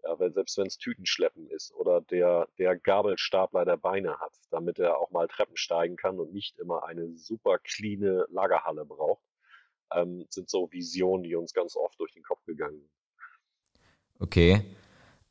ja, 0.05 0.19
wenn, 0.19 0.33
selbst 0.33 0.57
wenn 0.57 0.67
es 0.67 0.77
Tütenschleppen 0.77 1.49
ist 1.49 1.73
oder 1.73 2.01
der, 2.01 2.47
der 2.57 2.77
Gabelstapler 2.77 3.65
der 3.65 3.77
Beine 3.77 4.19
hat, 4.19 4.33
damit 4.51 4.79
er 4.79 4.97
auch 4.99 5.11
mal 5.11 5.27
Treppen 5.27 5.57
steigen 5.57 5.95
kann 5.95 6.19
und 6.19 6.31
nicht 6.31 6.57
immer 6.59 6.85
eine 6.85 7.15
super 7.17 7.57
cleane 7.57 8.25
Lagerhalle 8.29 8.85
braucht, 8.85 9.23
ähm, 9.93 10.25
sind 10.29 10.49
so 10.49 10.71
Visionen, 10.71 11.23
die 11.23 11.35
uns 11.35 11.53
ganz 11.53 11.75
oft 11.75 11.99
durch 11.99 12.13
den 12.13 12.23
Kopf 12.23 12.43
gegangen 12.45 12.79
sind. 12.79 12.91
Okay. 14.19 14.61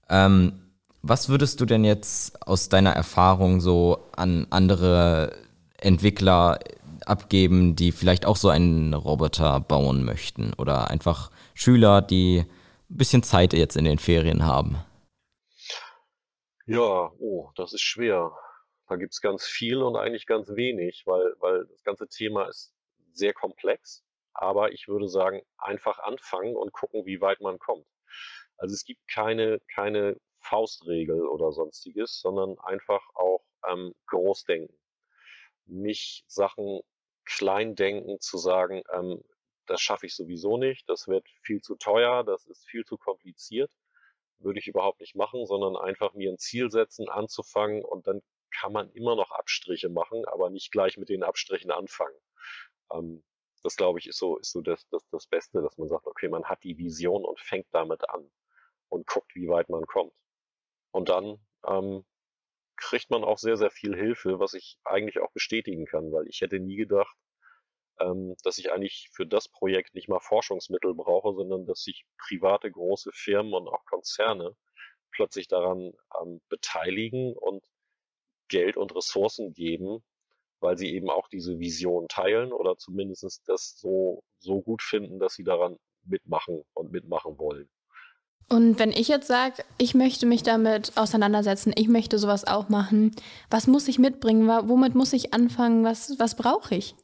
Ähm, 0.09 0.61
was 1.03 1.29
würdest 1.29 1.61
du 1.61 1.67
denn 1.67 1.85
jetzt 1.85 2.47
aus 2.47 2.69
deiner 2.69 2.93
Erfahrung 2.93 3.61
so 3.61 4.07
an 4.17 4.47
andere 4.51 5.37
Entwickler 5.79 6.59
abgeben, 7.07 7.77
die 7.77 7.93
vielleicht 7.93 8.27
auch 8.27 8.37
so 8.37 8.49
einen 8.49 8.95
Roboter 8.95 9.61
bauen 9.61 10.05
möchten? 10.05 10.53
Oder 10.55 10.91
einfach 10.91 11.31
Schüler, 11.55 12.03
die 12.03 12.45
ein 12.91 12.97
bisschen 12.97 13.23
Zeit 13.23 13.53
jetzt 13.53 13.77
in 13.77 13.85
den 13.85 13.99
Ferien 13.99 14.45
haben? 14.45 14.85
Ja, 16.67 17.13
oh, 17.19 17.51
das 17.57 17.73
ist 17.73 17.83
schwer. 17.83 18.33
Da 18.89 18.97
gibt 18.97 19.13
es 19.13 19.21
ganz 19.21 19.45
viel 19.47 19.83
und 19.83 19.97
eigentlich 19.97 20.27
ganz 20.27 20.51
wenig, 20.51 21.03
weil, 21.07 21.35
weil 21.41 21.67
das 21.67 21.83
ganze 21.85 22.09
Thema 22.09 22.49
ist 22.49 22.75
sehr 23.13 23.33
komplex. 23.33 24.05
Aber 24.33 24.73
ich 24.73 24.89
würde 24.89 25.09
sagen, 25.09 25.43
einfach 25.59 25.99
anfangen 26.01 26.57
und 26.57 26.73
gucken, 26.73 27.07
wie 27.07 27.21
weit 27.21 27.41
man 27.41 27.59
kommt. 27.59 27.87
Also 28.57 28.75
es 28.75 28.85
gibt 28.85 29.07
keine, 29.09 29.61
keine 29.73 30.17
Faustregel 30.41 31.27
oder 31.27 31.53
sonstiges, 31.53 32.21
sondern 32.21 32.59
einfach 32.59 33.03
auch 33.15 33.45
ähm, 33.69 33.95
Großdenken. 34.07 34.77
Nicht 35.67 36.25
Sachen 36.29 36.81
klein 37.25 37.75
denken, 37.75 38.21
zu 38.21 38.37
sagen, 38.37 38.83
ähm, 38.93 39.23
das 39.67 39.81
schaffe 39.81 40.07
ich 40.07 40.15
sowieso 40.15 40.57
nicht, 40.59 40.89
das 40.89 41.09
wird 41.09 41.27
viel 41.43 41.61
zu 41.61 41.77
teuer, 41.77 42.25
das 42.25 42.47
ist 42.47 42.67
viel 42.67 42.85
zu 42.85 42.97
kompliziert, 42.97 43.73
würde 44.39 44.59
ich 44.59 44.67
überhaupt 44.67 45.01
nicht 45.01 45.15
machen, 45.17 45.47
sondern 45.47 45.77
einfach 45.77 46.15
mir 46.15 46.31
ein 46.31 46.39
Ziel 46.39 46.71
setzen, 46.71 47.09
anzufangen 47.09 47.85
und 47.85 48.07
dann 48.07 48.23
kann 48.51 48.73
man 48.73 48.91
immer 48.93 49.17
noch 49.17 49.31
Abstriche 49.33 49.89
machen, 49.89 50.25
aber 50.27 50.51
nicht 50.51 50.71
gleich 50.71 50.97
mit 50.97 51.09
den 51.09 51.23
Abstrichen 51.23 51.71
anfangen. 51.71 52.17
Ähm, 52.93 53.25
das 53.63 53.77
glaube 53.77 53.99
ich 53.99 54.07
ist 54.07 54.19
so, 54.19 54.37
ist 54.39 54.53
so 54.53 54.61
das, 54.61 54.87
das, 54.91 55.09
das 55.11 55.27
Beste, 55.27 55.63
dass 55.63 55.79
man 55.79 55.89
sagt, 55.89 56.07
okay, 56.07 56.29
man 56.29 56.45
hat 56.45 56.63
die 56.63 56.77
Vision 56.77 57.25
und 57.25 57.41
fängt 57.41 57.67
damit 57.73 58.09
an 58.11 58.31
und 58.91 59.07
guckt, 59.07 59.35
wie 59.35 59.49
weit 59.49 59.71
man 59.71 59.87
kommt. 59.87 60.13
Und 60.93 61.09
dann 61.09 61.39
ähm, 61.67 62.05
kriegt 62.77 63.11
man 63.11 63.25
auch 63.25 63.39
sehr, 63.39 63.57
sehr 63.57 63.71
viel 63.71 63.97
Hilfe, 63.97 64.39
was 64.39 64.55
ich 64.55 64.79
eigentlich 64.85 65.19
auch 65.19 65.33
bestätigen 65.33 65.87
kann, 65.87 66.13
weil 66.13 66.29
ich 66.29 66.41
hätte 66.41 66.61
nie 66.61 66.77
gedacht, 66.77 67.17
ähm, 68.01 68.35
dass 68.43 68.59
ich 68.59 68.73
eigentlich 68.73 69.09
für 69.13 69.27
das 69.27 69.49
Projekt 69.49 69.95
nicht 69.95 70.09
mal 70.09 70.21
Forschungsmittel 70.21 70.95
brauche, 70.95 71.35
sondern 71.35 71.67
dass 71.67 71.83
sich 71.83 72.05
private 72.19 72.71
große 72.71 73.11
Firmen 73.13 73.55
und 73.55 73.69
auch 73.69 73.85
Konzerne 73.87 74.57
plötzlich 75.13 75.49
daran 75.49 75.93
ähm, 76.21 76.41
beteiligen 76.49 77.35
und 77.35 77.65
Geld 78.49 78.77
und 78.77 78.95
Ressourcen 78.95 79.53
geben, 79.55 80.03
weil 80.61 80.77
sie 80.77 80.93
eben 80.95 81.11
auch 81.11 81.29
diese 81.29 81.59
Vision 81.59 82.09
teilen 82.09 82.53
oder 82.53 82.77
zumindest 82.77 83.43
das 83.47 83.79
so, 83.79 84.23
so 84.39 84.61
gut 84.61 84.83
finden, 84.83 85.19
dass 85.19 85.35
sie 85.35 85.45
daran 85.45 85.79
mitmachen 86.05 86.63
und 86.75 86.93
mitmachen 86.93 87.39
wollen. 87.39 87.69
Und 88.49 88.79
wenn 88.79 88.91
ich 88.91 89.09
jetzt 89.09 89.27
sage, 89.27 89.65
ich 89.79 89.95
möchte 89.95 90.27
mich 90.27 90.43
damit 90.43 90.93
auseinandersetzen, 90.97 91.73
ich 91.77 91.89
möchte 91.89 92.19
sowas 92.19 92.47
auch 92.47 92.69
machen, 92.69 93.15
was 93.49 93.67
muss 93.67 93.89
ich 93.89 93.99
mitbringen? 93.99 94.47
Womit 94.69 94.95
muss 94.95 95.15
ich 95.15 95.33
anfangen? 95.33 95.83
Was, 95.83 96.19
was 96.19 96.37
brauche 96.37 96.75
ich? 96.75 96.95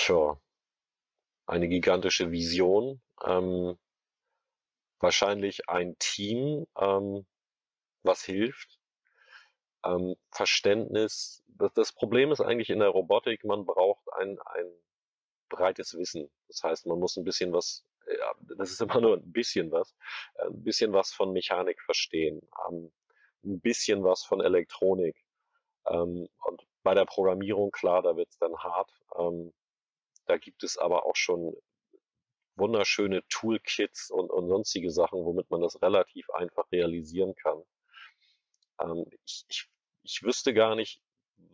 Tja, 0.00 0.40
eine 1.46 1.66
gigantische 1.66 2.30
Vision, 2.30 3.02
ähm, 3.24 3.76
wahrscheinlich 5.00 5.68
ein 5.68 5.98
Team, 5.98 6.68
ähm, 6.78 7.26
was 8.04 8.22
hilft, 8.22 8.78
ähm, 9.84 10.14
Verständnis. 10.30 11.42
Das, 11.48 11.72
das, 11.74 11.92
Problem 11.92 12.30
ist 12.30 12.40
eigentlich 12.40 12.70
in 12.70 12.78
der 12.78 12.90
Robotik, 12.90 13.44
man 13.44 13.66
braucht 13.66 14.04
ein, 14.12 14.38
ein 14.38 14.70
breites 15.48 15.98
Wissen. 15.98 16.30
Das 16.46 16.62
heißt, 16.62 16.86
man 16.86 17.00
muss 17.00 17.16
ein 17.16 17.24
bisschen 17.24 17.52
was 17.52 17.84
ja, 18.06 18.34
das 18.56 18.70
ist 18.70 18.80
immer 18.80 19.00
nur 19.00 19.16
ein 19.16 19.32
bisschen 19.32 19.72
was, 19.72 19.96
äh, 20.34 20.46
ein 20.46 20.62
bisschen 20.62 20.92
was 20.92 21.12
von 21.12 21.32
Mechanik 21.32 21.82
verstehen, 21.82 22.40
ähm, 22.68 22.92
ein 23.44 23.60
bisschen 23.60 24.04
was 24.04 24.24
von 24.24 24.40
Elektronik. 24.40 25.16
Ähm, 25.88 26.28
und 26.44 26.66
bei 26.84 26.94
der 26.94 27.04
Programmierung, 27.04 27.72
klar, 27.72 28.02
da 28.02 28.16
wird 28.16 28.28
es 28.30 28.38
dann 28.38 28.56
hart. 28.58 28.92
Da 30.28 30.36
gibt 30.36 30.62
es 30.62 30.76
aber 30.76 31.06
auch 31.06 31.16
schon 31.16 31.56
wunderschöne 32.56 33.22
Toolkits 33.28 34.10
und, 34.10 34.30
und 34.30 34.48
sonstige 34.48 34.90
Sachen, 34.90 35.24
womit 35.24 35.50
man 35.50 35.62
das 35.62 35.80
relativ 35.80 36.28
einfach 36.30 36.70
realisieren 36.70 37.34
kann. 37.34 37.62
Ähm, 38.80 39.06
ich, 39.24 39.44
ich, 39.48 39.70
ich 40.02 40.22
wüsste 40.22 40.52
gar 40.52 40.74
nicht, 40.74 41.00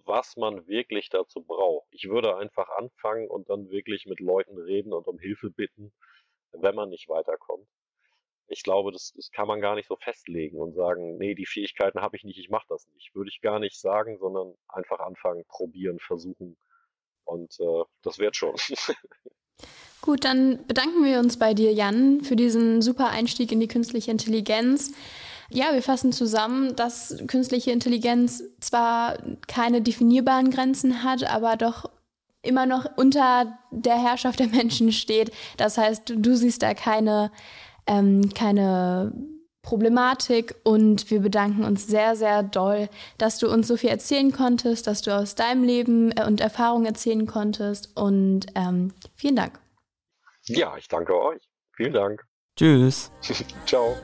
was 0.05 0.37
man 0.37 0.67
wirklich 0.67 1.09
dazu 1.09 1.43
braucht. 1.43 1.87
Ich 1.93 2.09
würde 2.09 2.37
einfach 2.37 2.69
anfangen 2.71 3.29
und 3.29 3.49
dann 3.49 3.71
wirklich 3.71 4.07
mit 4.07 4.19
Leuten 4.19 4.59
reden 4.59 4.93
und 4.93 5.07
um 5.07 5.19
Hilfe 5.19 5.51
bitten, 5.51 5.93
wenn 6.53 6.75
man 6.75 6.91
nicht 6.91 7.09
weiterkommt. 7.09 7.69
Ich 8.49 8.63
glaube, 8.63 8.93
das, 8.93 9.13
das 9.17 9.31
kann 9.31 9.49
man 9.49 9.61
gar 9.61 9.75
nicht 9.75 9.89
so 9.89 9.97
festlegen 9.97 10.59
und 10.59 10.75
sagen, 10.75 11.17
nee, 11.17 11.35
die 11.35 11.47
Fähigkeiten 11.47 12.01
habe 12.01 12.17
ich 12.17 12.25
nicht, 12.25 12.39
ich 12.39 12.51
mache 12.51 12.67
das 12.69 12.89
nicht. 12.89 13.15
Würde 13.15 13.31
ich 13.31 13.41
gar 13.41 13.59
nicht 13.59 13.79
sagen, 13.81 14.19
sondern 14.19 14.55
einfach 14.69 15.01
anfangen, 15.01 15.45
probieren, 15.47 15.99
versuchen. 15.99 16.57
Und 17.35 17.59
äh, 17.61 17.85
das 18.03 18.19
wird 18.19 18.37
schon. 18.37 18.55
Gut, 20.01 20.25
dann 20.25 20.65
bedanken 20.67 21.03
wir 21.03 21.19
uns 21.19 21.39
bei 21.39 21.55
dir, 21.55 21.73
Jan, 21.73 22.21
für 22.21 22.37
diesen 22.37 22.83
super 22.83 23.09
Einstieg 23.09 23.51
in 23.51 23.61
die 23.61 23.69
künstliche 23.69 24.11
Intelligenz. 24.11 24.93
Ja, 25.51 25.73
wir 25.73 25.83
fassen 25.83 26.13
zusammen, 26.13 26.77
dass 26.77 27.17
künstliche 27.27 27.71
Intelligenz 27.71 28.43
zwar 28.61 29.19
keine 29.49 29.83
definierbaren 29.83 30.51
Grenzen 30.51 31.03
hat, 31.03 31.25
aber 31.25 31.57
doch 31.57 31.91
immer 32.43 32.67
noch 32.67 32.87
unter 32.97 33.59
der 33.71 34.01
Herrschaft 34.01 34.39
der 34.41 34.49
Menschen 34.49 34.93
steht. 34.93 35.33
Das 35.57 35.79
heißt, 35.79 36.13
du 36.15 36.37
siehst 36.37 36.63
da 36.63 36.75
keine, 36.75 37.33
ähm, 37.87 38.33
keine 38.35 39.13
Problematik 39.65 40.55
und 40.63 41.11
wir 41.11 41.21
bedanken 41.21 41.65
uns 41.65 41.89
sehr, 41.89 42.15
sehr 42.15 42.45
doll, 42.45 42.89
dass 43.19 43.39
du 43.39 43.51
uns 43.51 43.67
so 43.67 43.77
viel 43.77 43.91
erzählen 43.91 44.31
konntest, 44.31 44.87
dass 44.87 45.03
du 45.03 45.13
aus 45.17 45.35
deinem 45.35 45.65
Leben 45.65 46.13
äh, 46.13 46.25
und 46.27 46.41
Erfahrungen 46.41 46.87
erzählen 46.87 47.27
konntest 47.27 47.97
und 47.97 48.47
ähm, 48.55 48.93
vielen 49.17 49.35
Dank. 49.35 49.59
Ja, 50.45 50.77
ich 50.77 50.87
danke 50.87 51.19
euch. 51.19 51.43
Vielen 51.77 51.95
Dank. 51.95 52.25
Tschüss. 52.57 53.11
Ciao. 53.67 53.97